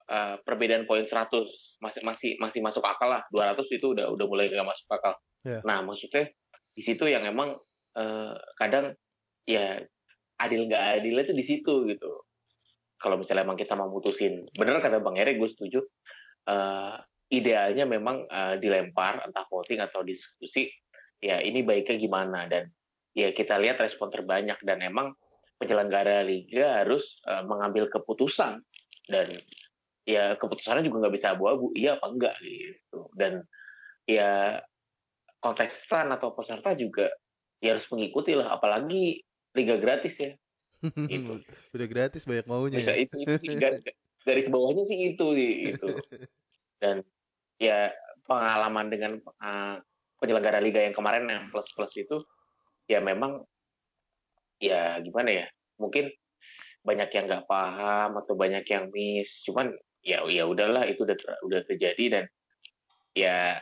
[0.05, 1.33] Eh, perbedaan poin 100
[1.81, 3.25] masih masih masih masuk akal lah.
[3.33, 5.17] 200 itu udah udah mulai nggak masuk akal.
[5.45, 5.61] Iya.
[5.61, 6.29] nah maksudnya
[6.73, 7.57] di situ yang emang
[7.97, 8.93] eh, kadang
[9.49, 9.81] ya
[10.37, 12.21] adil nggak adilnya itu di situ gitu.
[13.01, 15.81] Kalau misalnya emang kita mau mutusin bener kata bang Ere gue setuju.
[16.53, 16.95] Eh,
[17.33, 20.69] idealnya memang eh, dilempar entah voting atau diskusi
[21.17, 22.45] ya ini baiknya gimana.
[22.45, 22.69] Dan
[23.17, 24.61] ya kita lihat respon terbanyak.
[24.61, 25.17] Dan emang
[25.57, 28.61] penyelenggara liga harus eh, mengambil keputusan.
[29.05, 29.29] Dan
[30.05, 33.09] ya keputusannya juga nggak bisa abu-abu iya apa enggak gitu.
[33.17, 33.41] Dan
[34.05, 34.61] ya
[35.41, 37.09] kontestan atau peserta juga
[37.61, 39.25] ya harus mengikuti lah apalagi
[39.57, 40.31] liga gratis ya.
[40.85, 41.41] Gitu.
[41.75, 43.01] udah gratis banyak maunya bisa ya.
[43.01, 43.81] itu, itu garis,
[44.21, 45.89] garis bawahnya sih itu itu.
[46.81, 47.01] Dan
[47.57, 47.89] ya
[48.29, 49.81] pengalaman dengan uh,
[50.21, 52.21] penyelenggara liga yang kemarin yang plus plus itu
[52.85, 53.41] ya memang
[54.61, 55.45] ya gimana ya
[55.81, 56.13] mungkin
[56.85, 59.41] banyak yang nggak paham atau banyak yang miss.
[59.41, 59.73] Cuman
[60.05, 62.23] ya ya udahlah itu udah udah terjadi dan
[63.17, 63.57] ya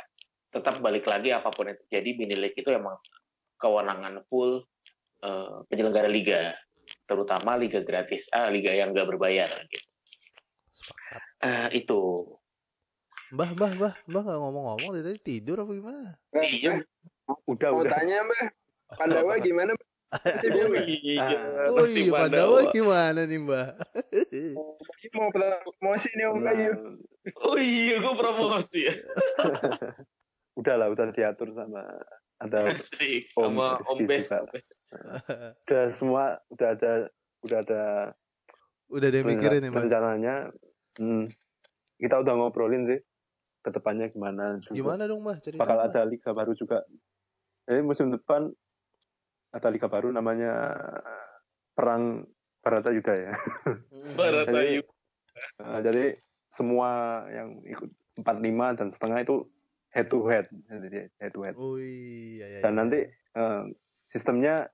[0.52, 3.00] tetap balik lagi apa pun yang terjadi mini league itu emang
[3.58, 4.68] kewenangan full
[5.24, 6.52] eh, penyelenggara liga
[7.08, 9.88] terutama liga gratis ah liga yang nggak berbayar gitu
[10.84, 11.24] Sepakat.
[11.48, 12.28] Eh, itu
[13.34, 16.14] Mbah, mbah, mbah, mbah nggak ngomong-ngomong dari tadi tidur apa gimana?
[16.38, 16.78] iya
[17.50, 17.98] Udah, mau udah.
[17.98, 18.46] tanya mbak
[19.00, 19.90] Pandawa gimana Mbak?
[20.14, 20.86] Oh belum, Mbak?
[20.88, 21.42] iya
[21.74, 22.60] Oh iya, Pandawa.
[22.70, 23.68] Gimana nih mbah?
[25.14, 26.74] mau promosi nih om Bayu
[27.44, 28.94] oh iya gue promosi ya
[30.54, 31.82] udah lah, udah diatur sama
[32.38, 33.34] ada Asik.
[33.34, 36.94] Om sama Om Bes udah semua udah ada
[37.42, 37.84] udah ada
[38.94, 39.90] Udah deh mikirin nih mbah.
[39.90, 40.36] rencananya.
[41.02, 41.26] Hmm,
[41.98, 43.00] kita udah ngobrolin sih
[43.66, 44.62] ke depannya gimana.
[44.62, 44.76] juga.
[44.78, 45.26] Gimana dong?
[45.42, 45.66] Cerita.
[45.66, 46.86] Bakal ada liga baru juga.
[47.66, 48.54] Jadi musim depan
[49.54, 50.74] ada liga baru namanya
[51.72, 52.26] Perang
[52.60, 53.34] Baratayuda ya.
[54.20, 54.84] Barat Jadi- Ayu
[55.58, 56.14] Nah, jadi
[56.48, 56.90] semua
[57.28, 57.90] yang ikut
[58.22, 59.50] 45 dan setengah itu
[59.90, 62.60] head to head jadi head to head Oh iya iya.
[62.62, 62.78] dan iya.
[62.78, 63.62] nanti eh,
[64.06, 64.70] sistemnya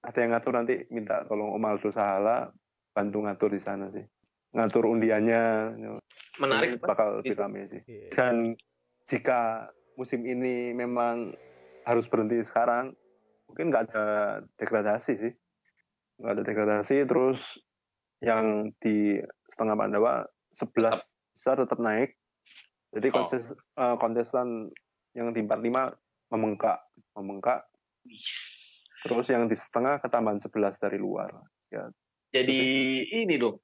[0.00, 2.54] ada yang ngatur nanti minta tolong Om Aldo Sahala
[2.94, 4.06] bantu ngatur di sana sih
[4.54, 5.74] ngatur undiannya
[6.38, 6.86] Menarik, Pak.
[6.86, 8.08] bakal rame sih Iya.
[8.14, 8.54] dan
[9.10, 9.66] jika
[9.98, 11.34] musim ini memang
[11.82, 12.94] harus berhenti sekarang
[13.48, 14.04] mungkin nggak ada
[14.58, 15.32] degradasi sih
[16.20, 17.40] nggak ada degradasi terus
[18.24, 19.20] yang di
[19.52, 20.24] setengah Pandawa
[20.56, 20.98] 11
[21.36, 22.16] besar tetap naik
[22.96, 23.28] jadi Oh.
[23.28, 24.72] kontes, eh, kontestan
[25.12, 25.92] yang di 45
[26.32, 26.80] membengkak
[27.12, 27.68] membengkak
[29.04, 31.30] terus yang di setengah ketambahan 11 dari luar
[32.34, 32.62] Jadi
[33.22, 33.56] ini dong.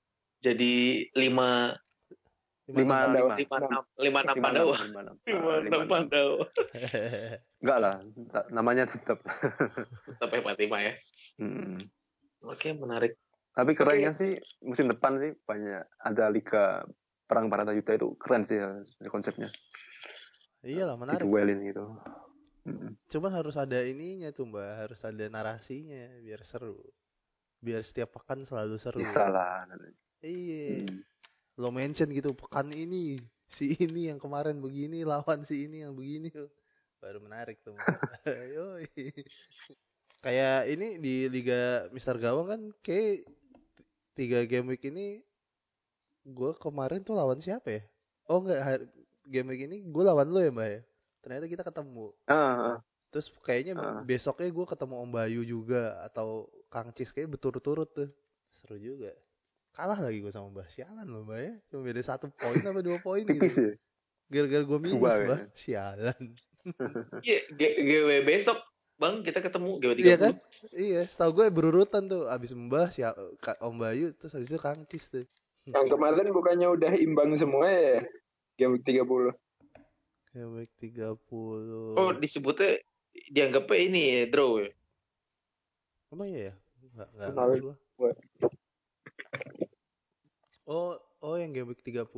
[0.43, 1.71] Jadi lima
[2.73, 4.75] lima lima lima enam lima enam Pandawa.
[4.81, 5.01] lima
[5.63, 5.83] enam.
[5.89, 6.45] Pandawa.
[7.63, 7.95] enggak lah
[8.49, 9.21] namanya tetap
[10.17, 10.93] Tetap hebat lima ya.
[11.37, 11.79] Hmm.
[12.49, 13.15] Oke menarik.
[13.53, 16.89] Tapi kerennya sih musim depan sih banyak ada liga
[17.29, 19.49] perang para yuda itu keren sih ya, konsepnya.
[20.65, 21.21] Iyalah menarik.
[21.25, 21.85] Diduelin gitu.
[22.63, 22.95] Mm.
[23.11, 26.79] Cuman harus ada ininya tuh mbak, harus ada narasinya biar seru.
[27.59, 29.03] Biar setiap pekan selalu seru.
[29.03, 29.67] Bisa lah.
[30.23, 30.87] Iya.
[30.87, 31.03] Hmm.
[31.61, 36.33] Lo mention gitu pekan ini si ini yang kemarin begini lawan si ini yang begini
[37.03, 37.77] baru menarik tuh.
[40.23, 43.27] Kayak ini di Liga Mister Gawang kan kayak
[44.15, 45.19] tiga game week ini
[46.23, 47.83] gue kemarin tuh lawan siapa ya?
[48.31, 48.87] Oh enggak,
[49.27, 50.81] game week ini gue lawan lo ya mbak ya?
[51.27, 52.15] Ternyata kita ketemu.
[52.31, 52.79] Ah.
[53.11, 54.01] Terus kayaknya Ah.
[54.07, 58.09] besoknya gue ketemu Om Bayu juga atau Kang Cis kayak berturut-turut tuh.
[58.55, 59.11] Seru juga.
[59.73, 60.69] Kalah lagi gue sama Mbah.
[60.69, 61.53] Sialan loh Mbak ya.
[61.73, 63.73] Cuma beda satu poin apa dua poin tipis gitu.
[63.73, 63.75] ya.
[64.33, 65.17] Gara-gara gue minus Mbah.
[65.17, 65.39] kayaknya.
[65.57, 66.23] Sialan.
[67.27, 68.55] Iya, GW besok
[68.95, 70.07] Bang kita ketemu GW 30.
[70.07, 70.35] Iya kan?
[70.71, 72.31] Iya, setahu gue berurutan tuh.
[72.31, 75.27] Abis Mbah, si Om Bayu, terus habis itu Kang Cis tuh.
[75.67, 77.99] Yang kemarin bukannya udah imbang semua ya?
[78.55, 79.35] Game week 30.
[80.31, 81.19] Game week 30.
[81.99, 82.79] Oh, disebutnya
[83.35, 84.71] dianggapnya ini ya, draw ya.
[86.15, 86.55] Emang iya ya?
[86.95, 87.43] Enggak, enggak Kenal.
[87.43, 87.75] ngerti gua.
[87.99, 88.11] Gua.
[90.73, 92.09] Oh, oh yang game week 30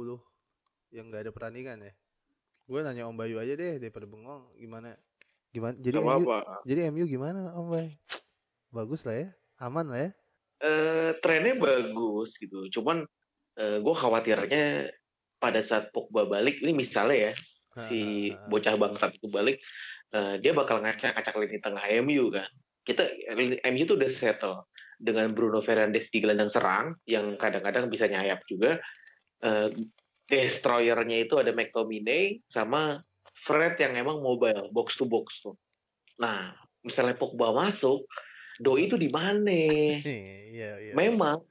[0.94, 1.92] yang enggak ada pertandingan ya.
[2.70, 4.94] Gue nanya Om Bayu aja deh daripada bengong gimana
[5.50, 6.62] gimana jadi Gak MU apa-apa.
[6.62, 7.98] jadi MU gimana Om Bay?
[8.70, 9.28] Bagus lah ya.
[9.58, 10.10] Aman lah ya.
[10.62, 12.70] Eh, trennya bagus gitu.
[12.70, 13.02] Cuman
[13.58, 14.94] eh, gue khawatirnya
[15.42, 17.32] pada saat Pogba balik, ini misalnya ya,
[17.90, 18.00] si
[18.32, 18.48] Ha, ha, ha.
[18.48, 19.58] bocah bangsat itu balik,
[20.14, 22.48] eh, dia bakal ngacak-ngacak lini tengah MU kan.
[22.86, 23.02] Kita
[23.66, 24.64] MU tuh udah settle
[25.04, 28.80] dengan Bruno Fernandes di gelandang serang yang kadang-kadang bisa nyayap juga.
[29.44, 29.68] Eh,
[30.24, 33.04] destroyernya itu ada McTominay sama
[33.44, 35.52] Fred yang emang mobile box to box tuh.
[36.16, 38.08] Nah, misalnya Pogba masuk,
[38.56, 39.52] Doi itu di mana?
[40.54, 40.92] Iya, iya.
[40.94, 41.42] Memang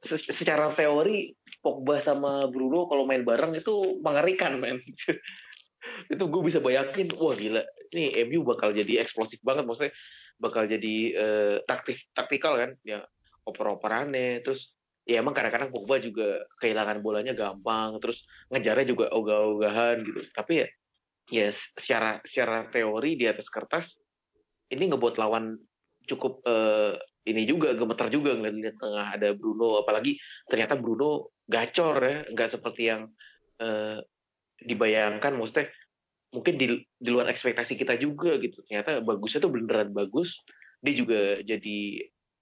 [0.00, 4.80] se- secara teori Pogba sama Bruno kalau main bareng itu mengerikan men.
[6.12, 7.62] itu gue bisa bayangin, wah gila,
[7.92, 9.92] ini MU bakal jadi eksplosif banget, maksudnya
[10.40, 13.04] bakal jadi eh, taktik taktikal kan, ya
[13.44, 14.72] oper-operannya, terus
[15.04, 20.20] ya emang kadang-kadang Pogba juga kehilangan bolanya gampang, terus ngejarnya juga ogah-ogahan gitu.
[20.32, 20.68] Tapi ya,
[21.30, 23.94] ya secara secara teori di atas kertas
[24.70, 25.58] ini ngebuat lawan
[26.06, 26.94] cukup eh,
[27.28, 29.82] ini juga gemeter juga ngeliat tengah ada Bruno.
[29.82, 30.16] Apalagi
[30.48, 33.10] ternyata Bruno gacor ya nggak seperti yang
[33.60, 33.98] eh,
[34.62, 35.36] dibayangkan.
[35.36, 35.68] Maksudnya
[36.30, 40.38] mungkin di, di luar ekspektasi kita juga gitu ternyata bagusnya tuh beneran bagus
[40.80, 41.78] dia juga jadi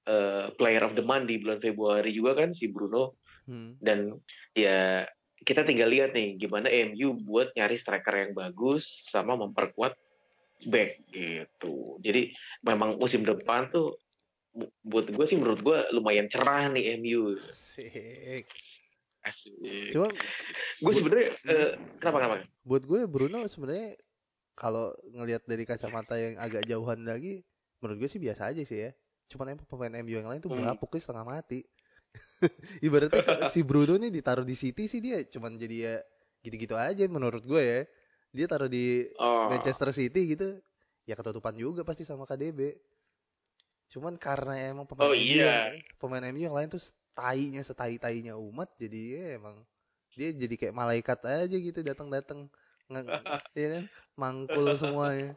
[0.08, 3.16] eh, player of the month di bulan Februari juga kan si Bruno
[3.48, 3.80] Hmm.
[3.80, 4.20] dan
[4.52, 5.08] ya
[5.40, 9.96] kita tinggal lihat nih gimana MU buat nyari striker yang bagus sama memperkuat
[10.68, 11.96] back gitu.
[12.04, 13.96] Jadi memang musim depan tuh
[14.52, 17.40] bu- buat gue sih menurut gue lumayan cerah nih MU.
[17.48, 18.44] Asik.
[19.26, 19.54] Asik.
[19.92, 20.08] Cuma
[20.78, 22.36] Gue sebenarnya eh, kenapa kenapa?
[22.62, 23.96] buat gue Bruno sebenarnya
[24.54, 27.42] kalau ngelihat dari kacamata yang agak jauhan lagi
[27.80, 28.90] menurut gue sih biasa aja sih ya
[29.28, 30.60] cuman emang pemain MU yang lain tuh Hmm.
[30.60, 31.60] berapuknya setengah mati
[32.86, 35.94] ibaratnya si Bruno nih ditaruh di City sih dia cuman jadi ya
[36.44, 37.80] gitu-gitu aja menurut gue ya
[38.34, 40.58] dia taruh di Oh, Manchester City gitu
[41.08, 42.76] ya ketutupan juga pasti sama KDB
[43.88, 45.72] cuman karena emang pemain Oh, MU iya.
[45.96, 46.82] pemain MU yang lain tuh
[47.18, 49.66] tainya setai tainya umat jadi ya emang
[50.18, 52.50] dia jadi kayak malaikat aja gitu datang-datang.
[53.52, 53.84] Ya kan?
[54.16, 55.36] Mangkul semuanya.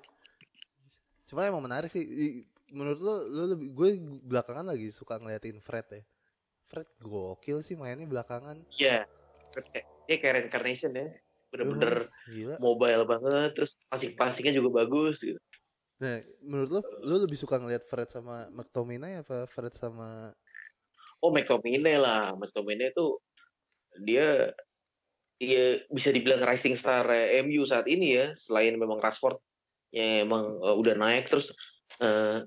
[1.28, 2.48] Cuma emang menarik sih.
[2.72, 3.90] Menurut lo lo lebih gue
[4.24, 6.02] belakangan lagi suka ngeliatin Fred ya.
[6.72, 8.64] Fred gokil sih mainnya belakangan.
[8.72, 9.04] Iya.
[10.08, 11.12] Dia kayak reincarnation ya.
[11.52, 12.56] Bener-bener gila.
[12.64, 15.36] mobile banget, terus passing-passingnya juga bagus gitu.
[16.02, 20.34] nah menurut lo lo lebih suka ngeliat Fred sama McTominay apa Fred sama
[21.22, 23.22] Oh McTominay lah, McTominay tuh
[24.02, 24.50] dia
[25.42, 28.34] ya bisa dibilang rising star eh, MU saat ini ya.
[28.38, 29.38] Selain memang Rashford
[29.94, 31.54] ya emang eh, udah naik terus
[32.02, 32.42] eh,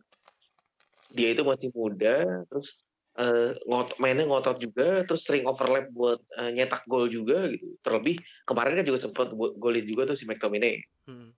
[1.14, 2.74] dia itu masih muda terus
[3.14, 7.78] eh, ngot mainnya ngotot juga terus sering overlap buat eh, nyetak gol juga gitu.
[7.86, 11.36] Terlebih kemarin kan juga sempat golin juga tuh si McTominay Hmm.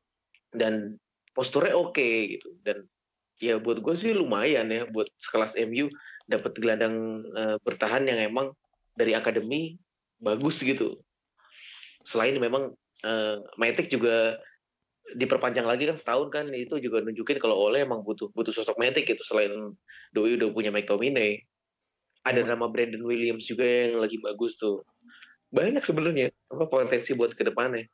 [0.55, 0.95] dan
[1.35, 2.09] posturnya oke
[2.39, 2.49] gitu.
[2.63, 2.87] Dan
[3.37, 5.91] ya buat gue sih lumayan ya buat sekelas MU
[6.27, 8.53] dapat gelandang eh, bertahan yang emang
[8.99, 9.79] dari akademi
[10.19, 10.99] bagus gitu.
[12.07, 14.39] Selain memang eh, Matic juga
[15.15, 19.07] diperpanjang lagi kan setahun kan itu juga nunjukin kalau Ole emang butuh butuh sosok Matic
[19.07, 19.75] gitu selain
[20.11, 21.43] Doi udah punya McTominay.
[22.27, 22.59] Ada Emang.
[22.59, 24.83] nama Brandon Williams juga yang lagi bagus tuh.
[25.55, 27.87] Banyak sebenarnya apa potensi buat ke depannya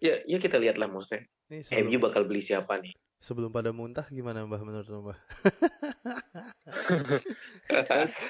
[0.00, 1.28] ya ya kita lihat lah maksudnya
[1.84, 5.18] MU bakal beli siapa nih sebelum pada muntah gimana Mbah menurut Mbah?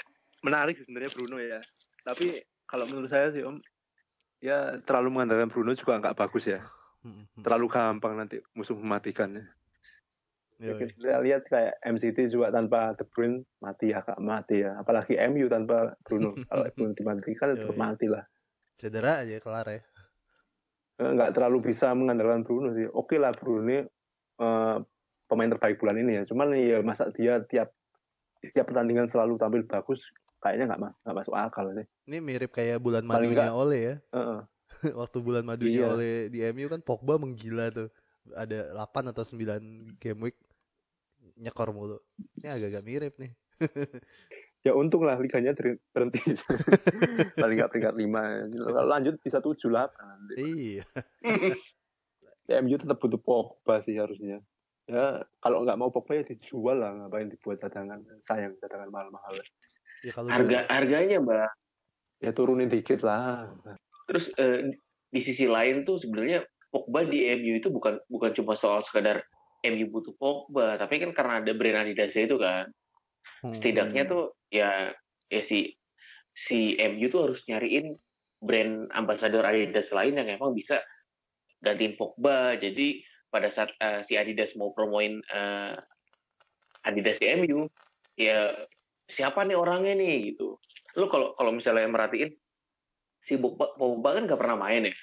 [0.45, 1.62] menarik sebenarnya Bruno ya.
[2.03, 3.62] Tapi kalau menurut saya sih Om,
[4.43, 6.61] ya terlalu mengandalkan Bruno juga nggak bagus ya.
[7.01, 7.43] Hmm, hmm.
[7.47, 9.41] Terlalu gampang nanti musuh mematikan.
[10.61, 10.76] Ya.
[10.76, 14.76] Kita lihat kayak MCT juga tanpa De Bruyne mati ya kak mati ya.
[14.76, 16.36] Apalagi MU tanpa Bruno.
[16.51, 17.80] kalau Bruno dimatikan tetap Yoi.
[17.80, 18.24] mati lah.
[18.76, 19.80] Cedera aja kelar ya.
[21.01, 22.84] Eh, nggak terlalu bisa mengandalkan Bruno sih.
[22.93, 23.88] Oke lah Bruno
[24.41, 24.76] eh,
[25.26, 26.22] pemain terbaik bulan ini ya.
[26.24, 27.70] Cuman ya masa dia tiap
[28.41, 30.01] tiap pertandingan selalu tampil bagus,
[30.41, 31.86] kayaknya nggak mas nggak masuk akal sih.
[32.09, 33.97] Ini mirip kayak bulan madunya nggak- Ole ya.
[34.11, 34.41] Heeh.
[35.01, 35.93] Waktu bulan madunya Iya.
[35.93, 37.93] Ole di MU kan Pogba menggila tuh.
[38.32, 40.36] Ada 8 atau 9 game week
[41.36, 41.97] nyekor mulu.
[42.36, 43.32] Ini agak-agak mirip nih.
[44.61, 46.20] Ya untung lah liganya berhenti.
[47.41, 48.45] Paling nggak peringkat lima.
[48.45, 49.88] Kalau lanjut bisa tujuh lah.
[50.36, 50.84] Iya.
[52.51, 54.42] Ya, MU tetap butuh Pogba sih harusnya.
[54.90, 56.90] Ya kalau nggak mau Pogba ya dijual lah.
[56.98, 58.03] Ngapain dibuat cadangan?
[58.26, 59.38] Sayang cadangan mahal-mahal.
[60.03, 61.53] Ya kalau harga harganya mbak
[62.18, 63.48] Ya turunin dikit lah.
[64.11, 64.74] terus eh,
[65.07, 66.42] di sisi lain tuh sebenarnya
[66.74, 69.22] Pogba di MU itu bukan bukan cuma soal sekadar
[69.62, 72.66] MU butuh Pogba tapi kan karena ada brand Adidas itu kan
[73.40, 73.57] Hmm.
[73.57, 74.92] setidaknya tuh ya
[75.32, 75.72] ya si
[76.36, 77.96] si MU tuh harus nyariin
[78.36, 80.76] brand ambassador Adidas lain yang emang bisa
[81.61, 82.56] gantiin Pogba.
[82.56, 85.74] Jadi pada saat eh, si Adidas mau promoin eh,
[86.84, 87.68] Adidas di MU
[88.16, 88.52] ya
[89.06, 90.58] siapa nih orangnya nih gitu.
[90.98, 92.32] Lu kalau kalau misalnya merhatiin
[93.22, 94.94] si Pogba, Pogba kan gak pernah main ya.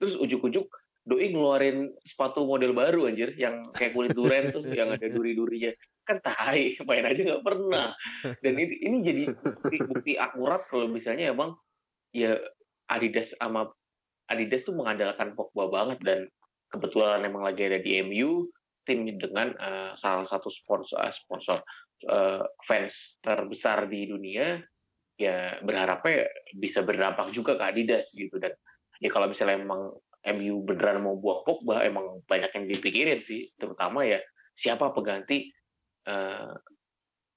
[0.00, 0.66] Terus ujuk-ujuk
[1.06, 5.70] Doi ngeluarin sepatu model baru anjir yang kayak kulit duren tuh yang ada duri-durinya.
[6.02, 7.94] Kan tai main aja nggak pernah.
[8.42, 11.54] Dan ini ini jadi bukti, bukti akurat kalau misalnya emang
[12.10, 12.34] ya
[12.90, 13.70] Adidas sama
[14.26, 16.20] Adidas tuh mengandalkan Pogba banget dan
[16.70, 18.50] kebetulan emang lagi ada di MU
[18.86, 21.58] tim dengan eh, salah satu sponsor eh, sponsor
[22.06, 24.58] eh, fans terbesar di dunia
[25.16, 28.38] ya berharapnya bisa berdampak juga ke Adidas gitu.
[28.42, 28.54] Dan
[28.98, 29.94] ya kalau misalnya emang
[30.26, 33.50] MU beneran mau buang Pogba emang banyak yang dipikirin sih.
[33.54, 34.18] Terutama ya
[34.58, 35.54] siapa pengganti
[36.06, 36.52] eh,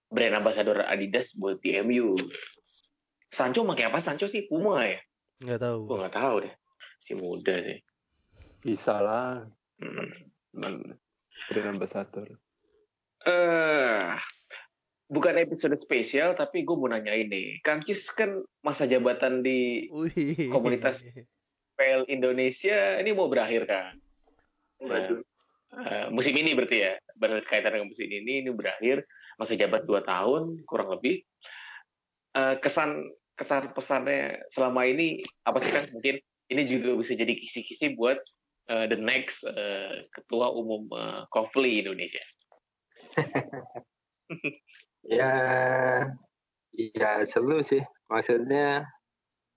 [0.09, 2.17] brand ambassador Adidas buat di MU
[3.29, 4.01] Sancho pakai apa?
[4.01, 4.97] Sancho sih Puma ya?
[5.45, 5.79] Nggak tahu.
[5.85, 6.53] gue nggak tahu deh
[6.99, 7.79] si muda sih
[8.59, 9.47] Bisa lah.
[9.79, 10.99] Hmm.
[11.49, 12.27] Ambassador.
[13.23, 14.15] eh
[15.09, 20.51] bukan episode spesial tapi gue mau nanya ini Kang Cis kan masa jabatan di Wih.
[20.51, 21.01] Komunitas.
[21.79, 23.95] PL Indonesia ini mau berakhir kan
[24.79, 25.11] Nah,
[25.75, 29.03] eh, musim ini berarti ya berkaitan dengan musim ini ini berakhir
[29.35, 31.23] masa jabat dua tahun kurang lebih
[32.29, 37.93] Eh, kesan kesan pesannya selama ini apa sih kan mungkin ini juga bisa jadi kisi-kisi
[37.95, 38.17] buat
[38.69, 42.21] eh, the next eh, ketua umum eh, Kofli Indonesia
[45.09, 45.33] Ya,
[46.75, 47.81] ya seru sih.
[48.11, 48.85] Maksudnya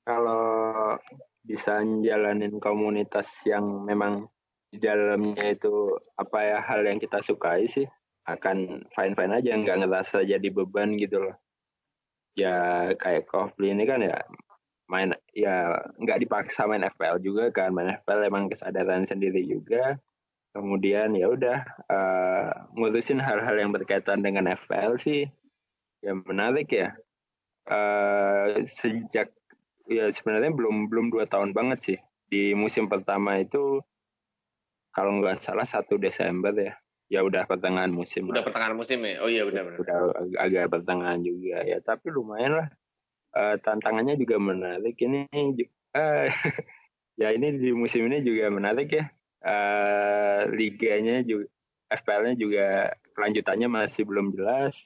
[0.07, 0.97] kalau
[1.43, 4.31] bisa jalanin komunitas yang memang
[4.73, 7.85] di dalamnya itu apa ya hal yang kita sukai sih
[8.25, 11.37] akan fine fine aja nggak ngerasa jadi beban gitu loh
[12.39, 14.17] ya kayak Kofli ini kan ya
[14.91, 17.71] main ya nggak dipaksa main FPL juga kan.
[17.73, 19.99] Main FPL emang kesadaran sendiri juga.
[20.53, 21.59] Kemudian ya udah
[21.89, 25.25] eh, ngurusin hal-hal yang berkaitan dengan FPL sih
[26.05, 26.93] ya menarik ya.
[27.69, 29.33] Eh, sejak
[29.89, 31.99] ya sebenarnya belum belum dua tahun banget sih.
[32.29, 33.81] Di musim pertama itu
[34.93, 36.75] kalau nggak salah satu Desember ya.
[37.13, 38.45] Ya udah pertengahan musim udah lah.
[38.49, 39.21] pertengahan musim ya?
[39.21, 39.85] Oh iya benar-benar.
[39.85, 41.77] Udah ag- agak pertengahan juga ya.
[41.85, 42.69] Tapi lumayan lah
[43.33, 45.25] Eh, tantangannya juga menarik ini
[45.97, 46.29] eh,
[47.21, 49.05] ya ini di musim ini juga menarik ya.
[49.43, 51.49] Eh, liganya juga
[51.93, 52.67] FPL-nya juga
[53.17, 54.77] kelanjutannya masih belum jelas.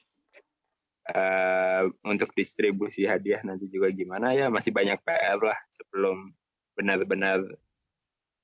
[1.07, 6.35] Eh, untuk distribusi hadiah nanti juga gimana ya masih banyak PR lah sebelum
[6.75, 7.43] benar-benar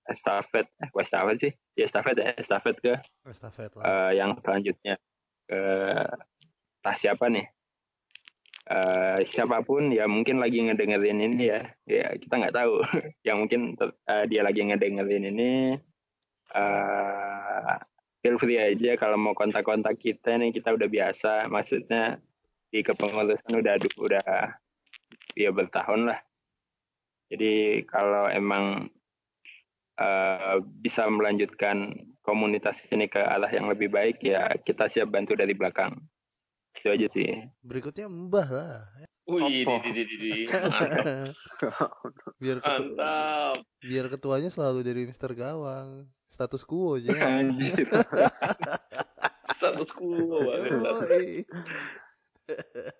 [0.08, 1.52] estafet eh kok estafet sih?
[1.80, 2.94] Ya estafet ya estafet ke
[3.24, 3.84] Estafet lah.
[3.84, 5.00] eh, yang selanjutnya
[5.48, 5.60] ke
[6.84, 7.48] tas siapa nih
[8.64, 11.62] Eh, siapa pun ya mungkin lagi ngedengerin ini ya.
[11.84, 12.80] Ya kita nggak tahu.
[13.28, 15.52] Yang mungkin eh, dia lagi ngedengerin ini.
[16.56, 17.76] Eh
[18.24, 21.52] feel free aja kalau mau kontak-kontak kita nih kita udah biasa.
[21.52, 22.24] Maksudnya
[22.72, 24.26] di kepengurusan udah udah
[25.36, 26.20] ya bertahun lah.
[27.28, 28.88] Jadi kalau emang
[30.00, 35.52] eh, bisa melanjutkan komunitas ini ke arah yang lebih baik ya kita siap bantu dari
[35.52, 36.00] belakang
[36.84, 37.32] itu aja sih
[37.64, 38.76] Berikutnya Mbah lah.
[39.24, 39.80] Wih, di, Apa?
[39.88, 40.32] di, di, di, di.
[40.52, 41.32] Mantap.
[42.36, 43.56] biar ketu- Mantap.
[43.80, 46.12] biar ketuanya selalu dari Mister Gawang.
[46.28, 47.08] Status quo aja.
[47.16, 47.88] anjir
[49.56, 51.48] Status quo banget.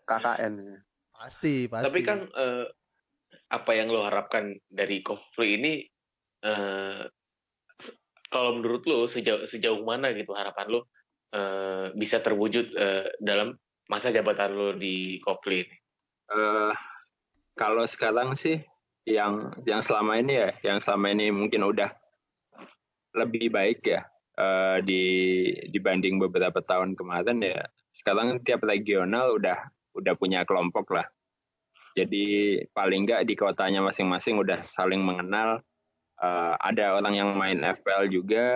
[0.06, 0.80] KKN.
[1.12, 1.86] Pasti, pasti.
[1.92, 2.66] Tapi kan eh,
[3.50, 5.74] apa yang lo harapkan dari Kofli ini
[6.40, 7.04] eh,
[7.76, 10.88] se- kalau menurut lo sejauh sejauh mana gitu harapan lo
[11.32, 15.78] eh, bisa terwujud eh, dalam masa jabatan lo di Kofli ini?
[16.32, 16.74] Eh,
[17.54, 18.62] kalau sekarang sih
[19.04, 21.92] yang yang selama ini ya, yang selama ini mungkin udah
[23.14, 24.02] lebih baik ya
[24.40, 25.04] eh, di
[25.70, 27.62] dibanding beberapa tahun kemarin ya.
[27.94, 31.06] Sekarang tiap regional udah udah punya kelompok lah.
[31.94, 35.62] Jadi paling nggak di kotanya masing-masing udah saling mengenal.
[36.18, 38.48] Eh, ada orang yang main FPL juga.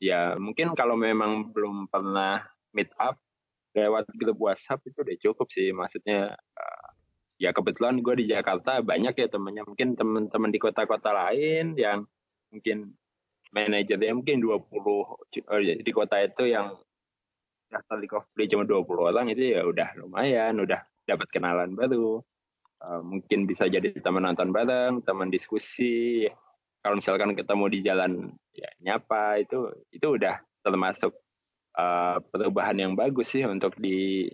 [0.00, 3.16] Ya mungkin kalau memang belum pernah meet up
[3.76, 5.68] lewat grup WhatsApp itu udah cukup sih.
[5.70, 6.32] Maksudnya
[7.36, 9.62] ya kebetulan gue di Jakarta banyak ya temennya.
[9.68, 12.08] Mungkin teman-teman di kota-kota lain yang
[12.48, 12.96] mungkin
[13.52, 16.76] manajernya mungkin 20 cu- oh ya, di kota itu yang
[17.66, 22.22] daftar di Coffee cuma 20 orang itu ya udah lumayan udah dapat kenalan baru.
[22.76, 26.24] Eh, mungkin bisa jadi teman nonton bareng teman diskusi.
[26.80, 28.12] Kalau misalkan ketemu di jalan
[28.54, 31.25] ya nyapa itu itu udah termasuk
[31.76, 34.28] eh, perubahan yang bagus sih untuk di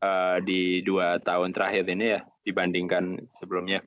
[0.00, 3.84] eh, di dua tahun terakhir ini ya dibandingkan sebelumnya.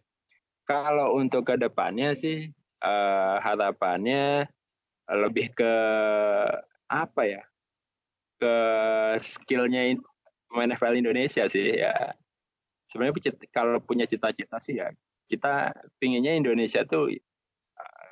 [0.64, 2.50] Kalau untuk ke depannya sih
[2.86, 4.48] eh, harapannya
[5.10, 5.74] lebih ke
[6.90, 7.44] apa ya?
[8.40, 8.56] Ke
[9.20, 10.06] skillnya in-
[10.50, 12.14] pemain FPL Indonesia sih ya.
[12.90, 14.90] Sebenarnya kalau punya cita-cita sih ya
[15.30, 17.14] kita pinginnya Indonesia tuh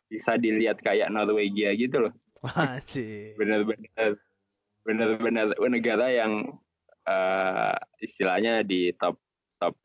[0.08, 2.14] bisa dilihat kayak Norwegia gitu loh
[3.98, 4.22] Wajib.
[4.88, 6.48] Benar-benar negara yang
[7.04, 9.20] eh, istilahnya di top
[9.60, 9.76] top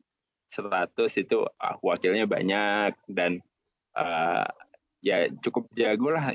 [0.55, 3.43] 100 itu ah, wakilnya banyak dan
[3.99, 4.47] eh,
[5.03, 6.31] ya cukup jago lah.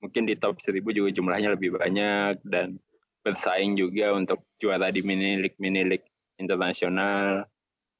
[0.00, 2.80] Mungkin di top 1000 juga jumlahnya lebih banyak dan
[3.20, 6.08] bersaing juga untuk juara di mini league mini league
[6.40, 7.44] internasional.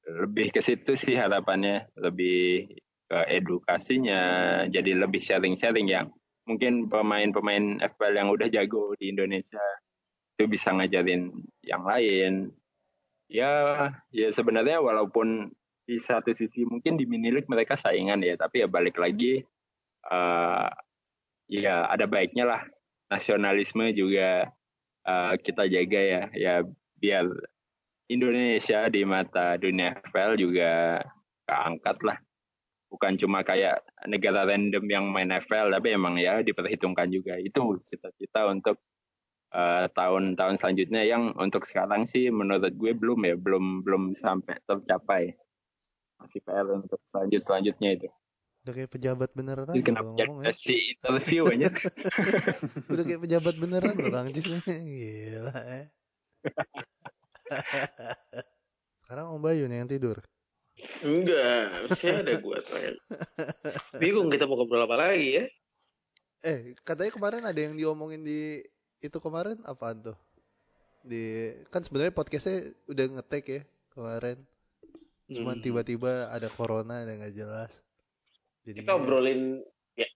[0.07, 2.73] Lebih ke situ sih harapannya lebih
[3.07, 4.21] ke edukasinya
[4.67, 6.11] jadi lebih sharing-sharing yang
[6.47, 9.59] mungkin pemain-pemain FPL yang udah jago di Indonesia
[10.37, 11.33] itu bisa ngajarin
[11.65, 12.53] yang lain.
[13.25, 13.49] Ya,
[14.13, 15.49] ya sebenarnya walaupun
[15.89, 19.41] di satu sisi mungkin di mini league mereka saingan ya, tapi ya balik lagi
[20.07, 20.69] eh
[21.49, 22.61] ya ada baiknya lah.
[23.09, 24.45] Nasionalisme juga
[25.09, 26.53] eh, kita jaga ya, ya
[27.01, 27.25] biar
[28.13, 31.01] Indonesia di mata dunia FPL juga
[31.49, 32.17] keangkat lah.
[32.87, 37.35] Bukan cuma kayak negara random yang main FPL tapi emang ya diperhitungkan juga.
[37.41, 38.79] Itu cita-cita untuk
[39.53, 45.35] eh, tahun-tahun selanjutnya yang untuk sekarang sih menurut gue belum ya belum belum sampai tercapai
[46.17, 48.09] masih PR untuk selanjut selanjutnya itu
[48.67, 50.51] Udah kayak pejabat beneran Jadi kenapa ngomong ya.
[50.51, 51.71] si interview aja
[52.91, 54.43] Udah kayak pejabat beneran loh Kang Cis.
[54.67, 55.87] Gila ya.
[59.07, 60.19] Sekarang Om Bayu nih yang tidur.
[60.99, 62.99] Enggak, saya ada gua terakhir.
[63.97, 65.45] Bingung kita mau ngobrol apa lagi ya?
[66.45, 68.61] Eh, katanya kemarin ada yang diomongin di
[69.01, 70.17] itu kemarin apaan tuh?
[71.05, 73.61] Di kan sebenarnya podcastnya udah ngetek ya
[73.93, 74.37] kemarin.
[75.27, 75.63] Cuman Hmm.
[75.63, 77.71] tiba-tiba ada corona dan nggak jelas.
[78.63, 79.63] Jadi kita obrolin
[79.95, 80.07] ya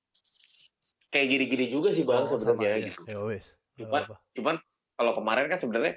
[1.12, 3.02] kayak gini-gini juga sih bang oh, sama sebenarnya gitu.
[3.08, 3.46] Ya wes.
[3.80, 4.08] Cuman-.
[4.36, 4.56] Cuman
[4.96, 5.96] kalau kemarin kan sebenarnya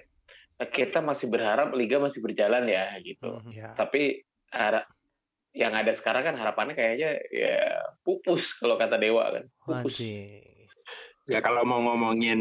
[0.70, 3.43] kita masih berharap liga masih berjalan ya gitu.
[3.43, 3.74] Mhm, Ya.
[3.74, 4.22] Tapi
[4.55, 4.87] harap
[5.55, 9.45] yang ada sekarang kan harapannya kayaknya ya pupus kalau kata Dewa kan.
[9.62, 9.99] Pupus.
[9.99, 10.54] Anjing.
[11.29, 12.41] Ya kalau mau ngomongin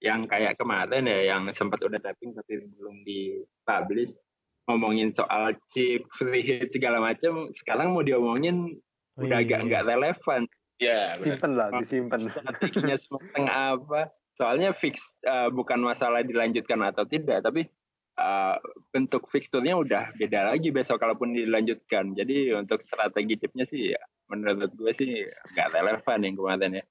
[0.00, 4.16] yang kayak kemarin ya yang sempat udah tapping tapi belum dipublish
[4.64, 8.80] ngomongin soal chip free hit segala macam sekarang mau diomongin
[9.18, 9.66] Oh, udah iya, agak iya.
[9.68, 10.42] nggak relevan
[10.80, 11.20] Ya, benar.
[11.20, 12.18] Simpen lah, disimpan.
[12.24, 14.08] strateginya semateng apa
[14.40, 14.96] soalnya fix
[15.28, 17.68] eh, bukan masalah dilanjutkan atau tidak tapi
[18.16, 18.56] eh,
[18.88, 24.00] bentuk fixturnya udah beda lagi besok kalaupun dilanjutkan jadi untuk strategi chipnya sih ya
[24.30, 26.84] menurut gue sih nggak relevan yang kemarin ya.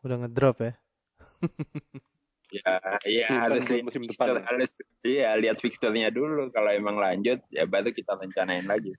[0.00, 0.72] Udah ngedrop ya.
[2.50, 4.42] Ya, iya harus lihat musim fixture, depan.
[4.42, 4.74] harus
[5.06, 6.50] iya lihat fixturenya dulu.
[6.50, 8.90] Kalau emang lanjut, ya baru kita rencanain lagi.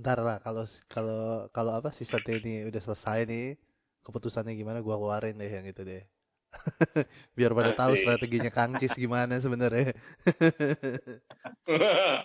[0.00, 3.60] Ntar lah kalau kalau kalau apa season ini udah selesai nih
[4.00, 6.08] keputusannya gimana gua keluarin deh yang itu deh.
[7.36, 9.92] Biar pada tahu strateginya Kang Cis gimana sebenarnya.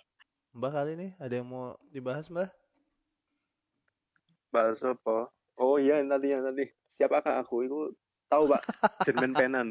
[0.56, 2.61] Mbak kali ini ada yang mau dibahas Mbak?
[4.52, 5.32] Bahas apa?
[5.58, 6.68] Oh iya tadi yang tadi.
[6.96, 7.66] Siapakah aku?
[7.66, 7.78] Itu
[8.28, 8.62] tahu pak.
[9.08, 9.68] Jerman Penan.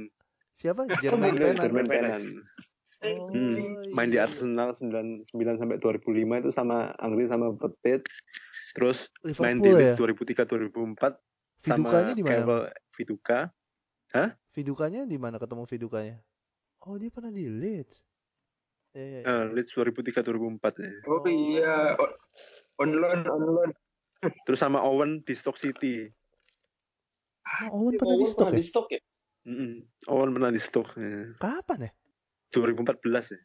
[0.57, 0.89] Siapa?
[1.05, 1.63] Jermain Iya, Penan.
[1.63, 2.23] Jerman Penan.
[3.01, 4.29] Oh, Hmm, main di iya.
[4.29, 6.05] Arsenal 9, 9 sampai 2005
[6.37, 8.05] itu sama Angri sama Petit.
[8.77, 9.09] Terus
[9.41, 10.37] main di Liverpool ya.
[10.37, 11.17] 2003 2004
[11.65, 12.69] sama Vidukanya di mana?
[12.93, 13.39] Viduka.
[14.53, 16.17] Vidukanya di mana ketemu Vidukanya?
[16.85, 18.05] Oh, dia pernah di Leeds.
[18.93, 19.33] Ya, ya, ya.
[19.33, 20.93] Eh, Leeds 2003 2004 ya.
[21.09, 22.11] Oh, iya, on,
[22.85, 23.71] on loan, on loan.
[24.47, 26.09] Terus sama Owen di Stoke City.
[27.73, 28.57] Oh, Owen pernah di stok ya?
[28.57, 29.01] di stok ya?
[29.49, 29.73] Mm-mm.
[30.13, 30.93] Owen pernah di Stoke.
[31.01, 31.35] Ya.
[31.41, 31.91] Kapan ya?
[32.53, 33.41] 2014 ya.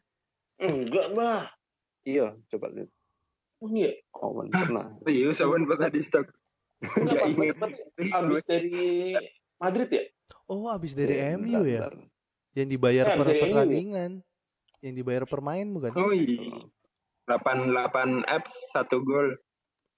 [0.56, 1.42] Enggak, Mbah.
[2.06, 2.90] Iya, coba lihat.
[3.58, 3.92] Oh iya.
[4.20, 4.94] Owen pernah.
[5.02, 6.28] Serius, Owen pernah di stok.
[6.76, 7.76] Enggak, banget
[8.12, 8.76] abis dari
[9.56, 10.04] Madrid ya?
[10.46, 11.80] Oh, abis dari Ya, MU bentar, ya?
[11.88, 11.94] bentar.
[12.56, 13.40] Yang dibayar Eh, per ya?
[13.42, 14.12] pertandingan.
[14.84, 15.90] Yang dibayar per main bukan?
[15.96, 16.68] Oh iya.
[17.26, 19.34] 88 apps, satu gol.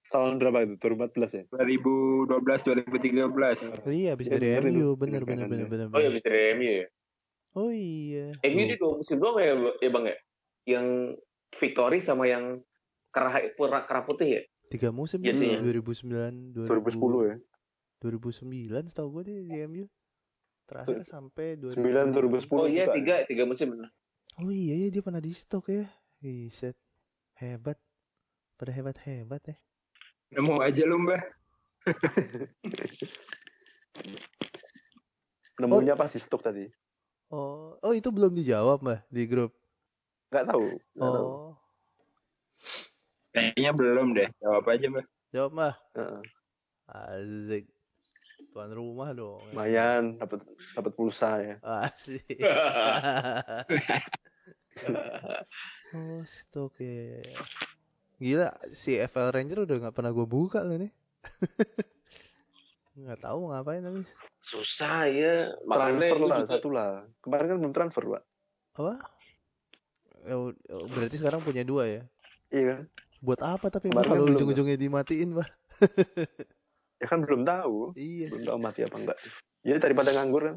[0.09, 0.75] Tahun berapa itu?
[0.81, 1.43] 2014 ya?
[1.53, 2.29] 2012,
[2.65, 3.85] 2013.
[3.85, 4.89] Iya, abis Ya, dari bener itu, MU.
[4.97, 5.69] Bener, Jermain bener, Penan bener, ya.
[5.69, 5.87] bener.
[5.87, 6.11] Oh iya bener.
[6.11, 6.87] abis dari MU ya?
[7.53, 8.27] Oh iya.
[8.43, 10.17] MU di dua musim doang ya, ya Bang ya?
[10.65, 10.87] Yang
[11.55, 12.61] Victory sama yang
[13.11, 14.43] kerah, pura, kerah putih ya?
[14.69, 16.05] Tiga musim Iya dulu, sih.
[16.05, 17.37] 2009, 2010 ya.
[17.99, 19.85] 2009 setahu gue deh di MU.
[20.65, 22.45] Terakhir sampai 9 2000.
[22.45, 22.95] 2010 Oh iya, juga.
[22.95, 23.89] tiga, tiga musim benar.
[24.39, 25.85] Oh iya, iya dia pernah di stok ya.
[26.21, 26.77] Iset.
[27.35, 27.81] Hebat.
[28.55, 29.57] Pada hebat-hebat ya.
[30.29, 31.23] Nemu aja lu, Mbah.
[35.59, 36.69] Nemunya pas di Stoke tadi.
[37.29, 39.53] Oh, oh itu belum dijawab mbak di grup.
[40.33, 40.67] Nggak tahu.
[40.97, 41.29] Nggak tahu.
[41.29, 41.53] Oh,
[43.37, 44.29] Kayaknya belum deh.
[44.41, 45.07] Jawab aja, Mbah.
[45.35, 45.75] jawab mbak.
[45.93, 46.23] Heeh.
[46.89, 47.65] Azik.
[48.57, 49.45] Tuan rumah dong.
[49.53, 50.41] Lumayan dapat
[50.73, 51.61] dapat pulsa ya.
[51.61, 52.25] Asik.
[55.97, 57.21] oh, stok ya.
[58.19, 60.91] Gila, si FL Ranger udah nggak pernah gue buka loh nih.
[62.99, 64.11] nggak tahu mau ngapain habis.
[64.41, 65.55] Susah ya.
[65.65, 66.91] Makanya Transfer lah juga- satu lah.
[67.21, 68.23] Kemarin kan belum transfer pak.
[68.75, 68.95] Apa?
[70.27, 70.59] Ya, ud-
[70.91, 72.03] berarti sekarang punya dua ya.
[72.51, 72.81] Iya kan?
[73.19, 75.49] Buat apa tapi Kemarin kan kalau belum, ujung-ujungnya dimatiin mbak?
[76.99, 77.95] Ya kan belum tahu.
[77.95, 78.47] Iya Belum sih.
[78.47, 79.19] tahu mati apa enggak.
[79.63, 80.57] Ya daripada nganggur kan.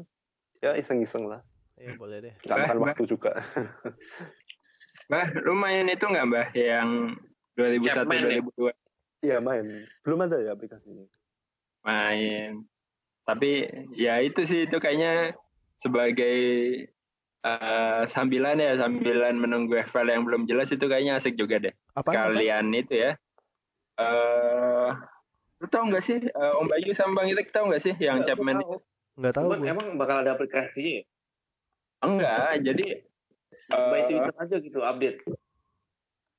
[0.58, 1.46] Ya iseng-iseng lah.
[1.74, 2.34] Ya boleh deh.
[2.42, 2.86] Nggak Bah, makan bah.
[2.88, 3.32] waktu juga.
[5.06, 6.46] Mbah, lu main itu nggak, Mbah?
[6.52, 6.88] Yang
[7.56, 8.40] 2001, Chapman ya?
[8.40, 8.72] 2002
[9.22, 9.86] Iya main.
[10.02, 11.06] Belum ada ya aplikasinya.
[11.82, 12.66] main.
[13.22, 15.38] Tapi ya itu sih, itu kayaknya
[15.78, 16.38] sebagai
[17.42, 21.74] eh, sambilan ya, sambilan menunggu FL yang belum jelas itu kayaknya asik juga deh.
[21.94, 22.10] Apa?
[22.10, 23.12] Sekalian itu ya.
[24.00, 24.90] eh
[25.62, 28.34] lu tau nggak sih eh, Om Bayu sama Bang Itek tahu nggak sih yang Nggak,
[28.34, 28.74] Chapman tahu.
[29.20, 29.70] Nggak tahu Cuman gue.
[29.70, 31.04] emang bakal ada aplikasinya ya?
[32.02, 32.86] Enggak, jadi
[33.70, 35.22] By eh, Twitter aja gitu update.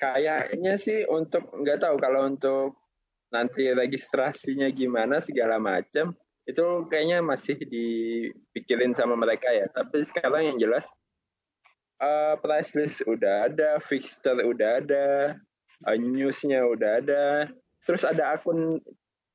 [0.03, 2.75] Kayaknya sih untuk nggak tahu kalau untuk
[3.31, 6.11] nanti registrasinya gimana segala macam
[6.43, 9.71] itu kayaknya masih dipikirin sama mereka ya.
[9.71, 10.83] Tapi sekarang yang jelas
[12.03, 15.39] eh price list udah ada, fixture udah ada,
[15.87, 17.47] eh, newsnya udah ada,
[17.87, 18.83] terus ada akun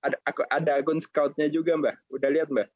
[0.05, 1.97] ada aku- ada akun scoutnya juga mbak.
[2.13, 2.69] Udah lihat mbak?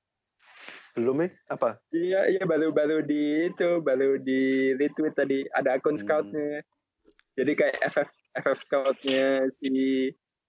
[0.97, 1.29] Belum ya?
[1.53, 1.77] Apa?
[1.93, 6.03] Iya iya baru-baru di itu baru di retweet tadi ada akun Hmm.
[6.03, 6.65] scoutnya.
[7.33, 9.71] Jadi kayak FF FF scoutnya si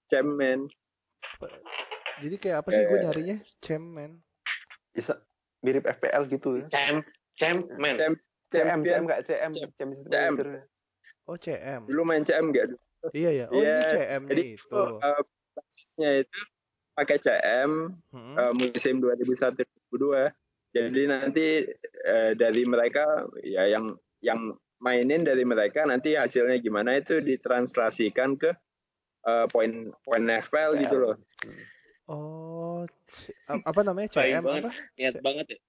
[0.08, 0.68] Chairman.
[2.20, 3.38] Jadi kayak apa sih gue Kayak- nyarinya?
[3.60, 4.12] Cemen.
[4.92, 5.14] Bisa
[5.60, 6.68] mirip FPL gitu ya.
[6.70, 7.02] Champ,
[7.34, 7.96] champ, man.
[7.98, 8.24] Champ-
[8.54, 8.86] CM.
[8.86, 9.90] CM nggak CM, CM.
[10.06, 10.70] Manager.
[11.26, 11.90] Oh CM.
[11.90, 12.78] Dulu main CM nggak?
[13.12, 13.46] Iya ya.
[13.50, 14.62] Oh Iya, ini CM-nya Jadi itu.
[14.62, 16.40] itu eh, basisnya itu
[16.94, 17.72] pakai CM
[18.14, 18.36] Hmm.
[18.38, 20.30] eh, musim 2001-2002.
[20.70, 21.48] Jadi nanti
[22.04, 23.04] eh, dari mereka
[23.42, 24.54] ya yang yang
[24.84, 28.52] mainin dari mereka nanti hasilnya gimana itu ditranslasikan ke
[29.24, 31.16] eh, poin poin FPL gitu loh.
[32.12, 32.84] Oh,
[33.48, 34.12] apa namanya?
[34.12, 34.68] CM banget.
[34.68, 34.72] apa?
[35.00, 35.60] Niat banget ya.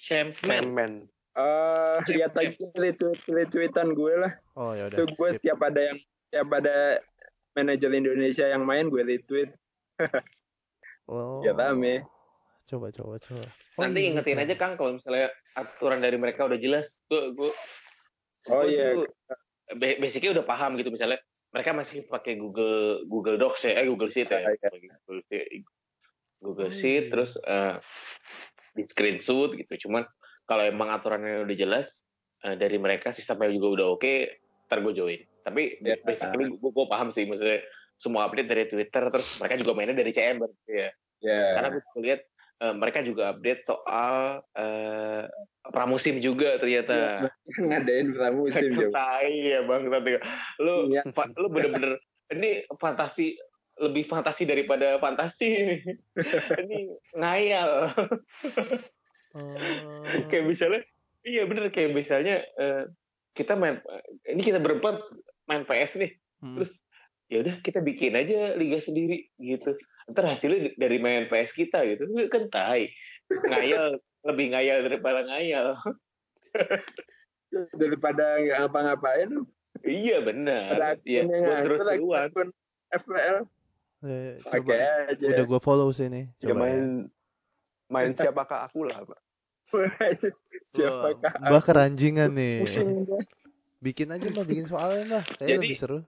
[0.00, 0.64] Champ, man.
[0.64, 0.92] Cemen.
[1.36, 2.56] Eh lihat Cem.
[2.56, 4.32] aja retweet retweetan gue lah.
[4.56, 4.96] Oh ya udah.
[4.98, 5.40] Itu gue sip.
[5.44, 5.98] tiap ada yang
[6.32, 6.76] tiap ada
[7.54, 9.50] manajer Indonesia yang main gue retweet.
[11.10, 11.42] Oh.
[11.42, 12.06] Ya rame.
[12.70, 13.42] Coba coba coba.
[13.82, 14.44] Nanti iya, ingetin CM.
[14.46, 15.26] aja Kang kalau misalnya
[15.58, 17.02] aturan dari mereka udah jelas.
[17.10, 17.50] Gue, gue,
[18.48, 18.96] Oh iya.
[19.70, 21.20] ba- basicnya udah paham gitu misalnya.
[21.50, 24.46] Mereka masih pakai Google Google Docs ya, eh Google Sheet ya.
[24.46, 24.70] Ah, iya.
[25.04, 25.66] Google Sheet.
[26.40, 27.10] Google Oh, Sheet iya.
[27.12, 27.74] terus eh,
[28.72, 30.06] di screenshot gitu cuman
[30.46, 31.86] kalau emang aturannya udah jelas
[32.40, 34.12] eh, dari mereka sistemnya juga udah oke
[34.64, 35.98] ntar gue join tapi Ya.
[36.00, 37.60] basically gue, gue paham sih maksudnya
[37.98, 40.90] semua update dari Twitter terus mereka juga mainnya dari CM berarti ya
[41.20, 41.42] Ya.
[41.60, 42.20] karena gue lihat
[42.60, 45.24] eh, mereka juga update soal eh,
[45.72, 47.28] pramusim juga ternyata.
[47.68, 50.20] Ngadain pramusim tai ya bang tapi
[50.60, 51.96] lu fa- lu bener-bener
[52.30, 53.34] ini fantasi
[53.80, 55.48] lebih fantasi daripada fantasi.
[55.48, 55.76] Ini
[56.64, 56.78] ini
[57.16, 57.96] ngayal.
[59.30, 60.02] Oh.
[60.26, 60.82] kayak misalnya
[61.22, 62.90] iya bener kayak misalnya eh,
[63.32, 63.78] kita main
[64.26, 65.00] ini kita berempat
[65.46, 66.12] main PS nih.
[66.40, 66.56] Hmm.
[66.56, 66.72] terus
[67.30, 69.70] ya udah kita bikin aja liga sendiri gitu.
[70.10, 72.10] Ntar hasilnya dari main PS kita gitu.
[72.26, 72.90] Kan tai.
[73.30, 73.96] Ngayal
[74.28, 75.78] lebih ngayal daripada ngayal.
[77.74, 79.30] Daripada nggak ngapa-ngapain.
[79.82, 80.98] Iya benar.
[81.02, 82.48] Ya buat akun
[82.90, 83.46] FPL.
[84.00, 84.74] Eh, Pakai coba.
[85.12, 85.26] aja.
[85.28, 86.56] udah gue follow sih nih Ya coba ya.
[86.56, 86.82] main
[87.92, 89.20] main siapakah aku lah, Pak.
[90.74, 92.64] Siapakah Mbak keranjingan nih.
[92.64, 93.04] Pusing
[93.80, 95.24] bikin aja mbak bikin soalnya mbak.
[95.36, 95.98] Kayak Jadi- lebih seru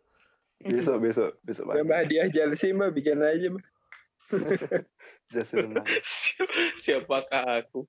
[0.62, 1.98] Besok besok besok Mbak Pak.
[2.06, 3.64] hadiah Chelsea mbak bikin aja mbak.
[5.32, 5.80] Tenang.
[6.84, 7.88] siapakah aku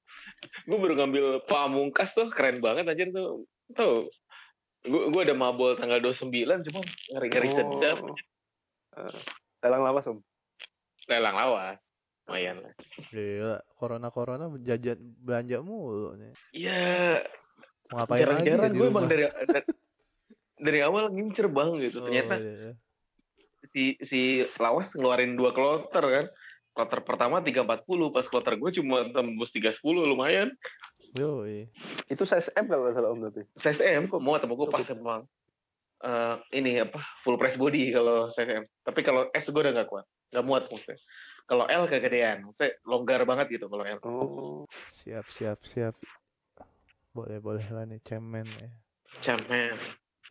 [0.64, 3.44] gue baru ngambil pamungkas tuh keren banget aja tuh
[3.76, 4.08] tuh
[4.84, 6.32] gue gue ada mabol tanggal 29
[6.72, 6.80] cuma
[7.12, 8.00] ngeri ngeri sedap
[8.94, 9.10] Oh.
[9.10, 9.18] Eh,
[9.66, 10.22] lelang lawas om.
[11.10, 11.82] lelang lawas
[12.24, 12.74] lumayan lah
[13.10, 17.18] Gila, corona corona jajan belanja mulu nih ya
[17.90, 19.24] mau ngapain lagi ya jarang-jarang gue emang dari
[20.64, 22.02] dari, awal ngincer bang gitu.
[22.02, 22.72] Oh, ternyata iya, iya.
[23.69, 24.22] si si
[24.57, 26.26] lawas ngeluarin dua kloter kan.
[26.73, 30.49] Kloter pertama 340 pas kloter gue cuma tembus 310 lumayan.
[31.14, 31.69] Yoi.
[32.10, 33.45] Itu size M kalau nggak salah om tapi.
[33.53, 35.22] size M kok mau temu gue pas emang
[36.02, 38.65] eh, ini apa full press body kalau size M.
[38.81, 40.98] Tapi kalau S gue udah nggak kuat nggak muat maksudnya.
[41.45, 43.99] Kalau L kegedean maksudnya longgar banget gitu kalau L.
[44.02, 44.65] Oh.
[44.90, 45.94] siap siap siap.
[47.14, 48.69] Boleh boleh lah nih cemen ya.
[49.22, 49.77] Cemen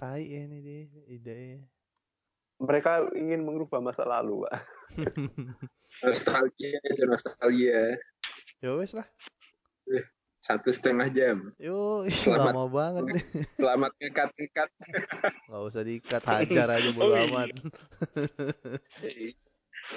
[0.03, 1.63] tai ya ini deh idenya
[2.59, 4.55] Mereka ingin mengubah masa lalu, Pak.
[6.03, 7.95] Nostalgia itu nostalgia.
[8.59, 9.07] yo wes lah
[10.39, 11.55] Satu setengah jam.
[11.57, 12.51] yo Selamat.
[12.51, 13.23] lama banget nih
[13.59, 14.69] Selamat ngekat ngekat.
[15.47, 17.27] nggak usah diikat hajar aja bodo Oh, iya.
[17.29, 17.49] amat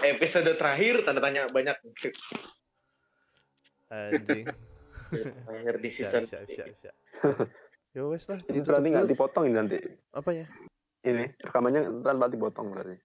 [0.03, 1.73] episode terakhir tanda tanya banyak
[3.87, 4.45] anjing
[5.09, 6.95] terakhir di siap season siap siap siap
[7.95, 9.79] yo wes lah Ini ditutup berarti nggak dipotong ini nanti.
[10.11, 10.45] apanya?
[11.07, 12.99] Ini rekamannya tanpa dipotong berarti.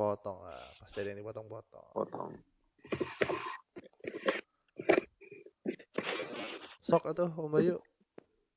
[0.00, 1.86] potong lah pasti ada yang dipotong potong.
[1.92, 2.30] Potong.
[6.80, 7.76] sok atau om Bayu.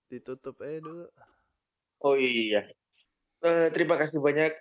[0.08, 1.06] Ditutup aja dulu.
[2.00, 2.64] Oh iya.
[3.44, 4.56] Eh, terima kasih banyak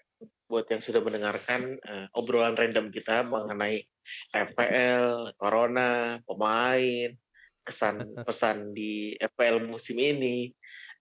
[0.50, 3.86] buat yang sudah mendengarkan eh, obrolan random kita mengenai
[4.34, 7.14] FPL, Corona, pemain,
[7.62, 10.50] kesan pesan di FPL musim ini,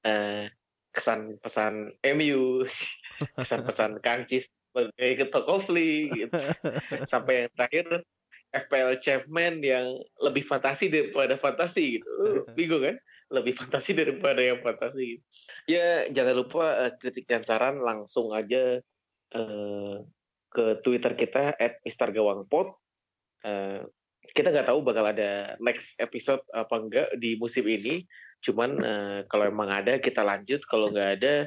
[0.05, 0.51] eh,
[0.91, 2.67] kesan pesan MU,
[3.39, 6.39] kesan pesan Kangcis sebagai ketua Kofli, gitu.
[7.11, 7.85] sampai yang terakhir
[8.51, 12.07] FPL Champman yang lebih fantasi daripada fantasi gitu.
[12.19, 12.99] Uh, Bingung kan?
[13.31, 15.17] Lebih fantasi daripada yang fantasi.
[15.17, 15.23] Gitu.
[15.71, 18.83] Ya jangan lupa eh, kritik dan saran langsung aja
[19.31, 19.95] eh,
[20.51, 21.55] ke Twitter kita
[21.87, 22.75] @mistergawangpod.
[23.47, 23.81] Eh,
[24.31, 28.05] kita nggak tahu bakal ada next episode apa enggak di musim ini.
[28.41, 30.61] Cuman eh, kalau emang ada kita lanjut.
[30.65, 31.45] Kalau nggak ada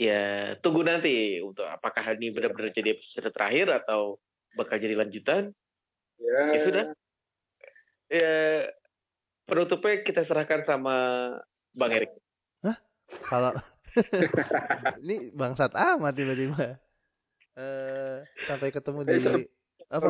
[0.00, 0.22] ya
[0.64, 4.16] tunggu nanti untuk apakah ini benar-benar jadi episode terakhir atau
[4.56, 5.52] bakal jadi lanjutan.
[6.16, 6.84] Ya, Ya sudah.
[8.10, 8.34] Ya
[9.44, 10.96] penutupnya kita serahkan sama
[11.72, 12.10] Bang Erik.
[13.26, 13.50] salah
[15.02, 16.78] ini bangsat amat tiba-tiba
[17.58, 19.50] eh sampai ketemu di Eh, sebelum-
[19.90, 20.08] apa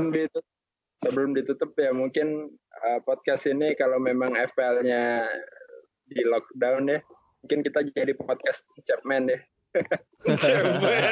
[1.01, 2.53] sebelum ditutup ya mungkin
[2.85, 5.25] uh, podcast ini kalau memang FPL-nya
[6.05, 7.01] di lockdown ya,
[7.45, 9.41] mungkin kita jadi podcast Chapman deh.
[10.45, 11.05] Chapman.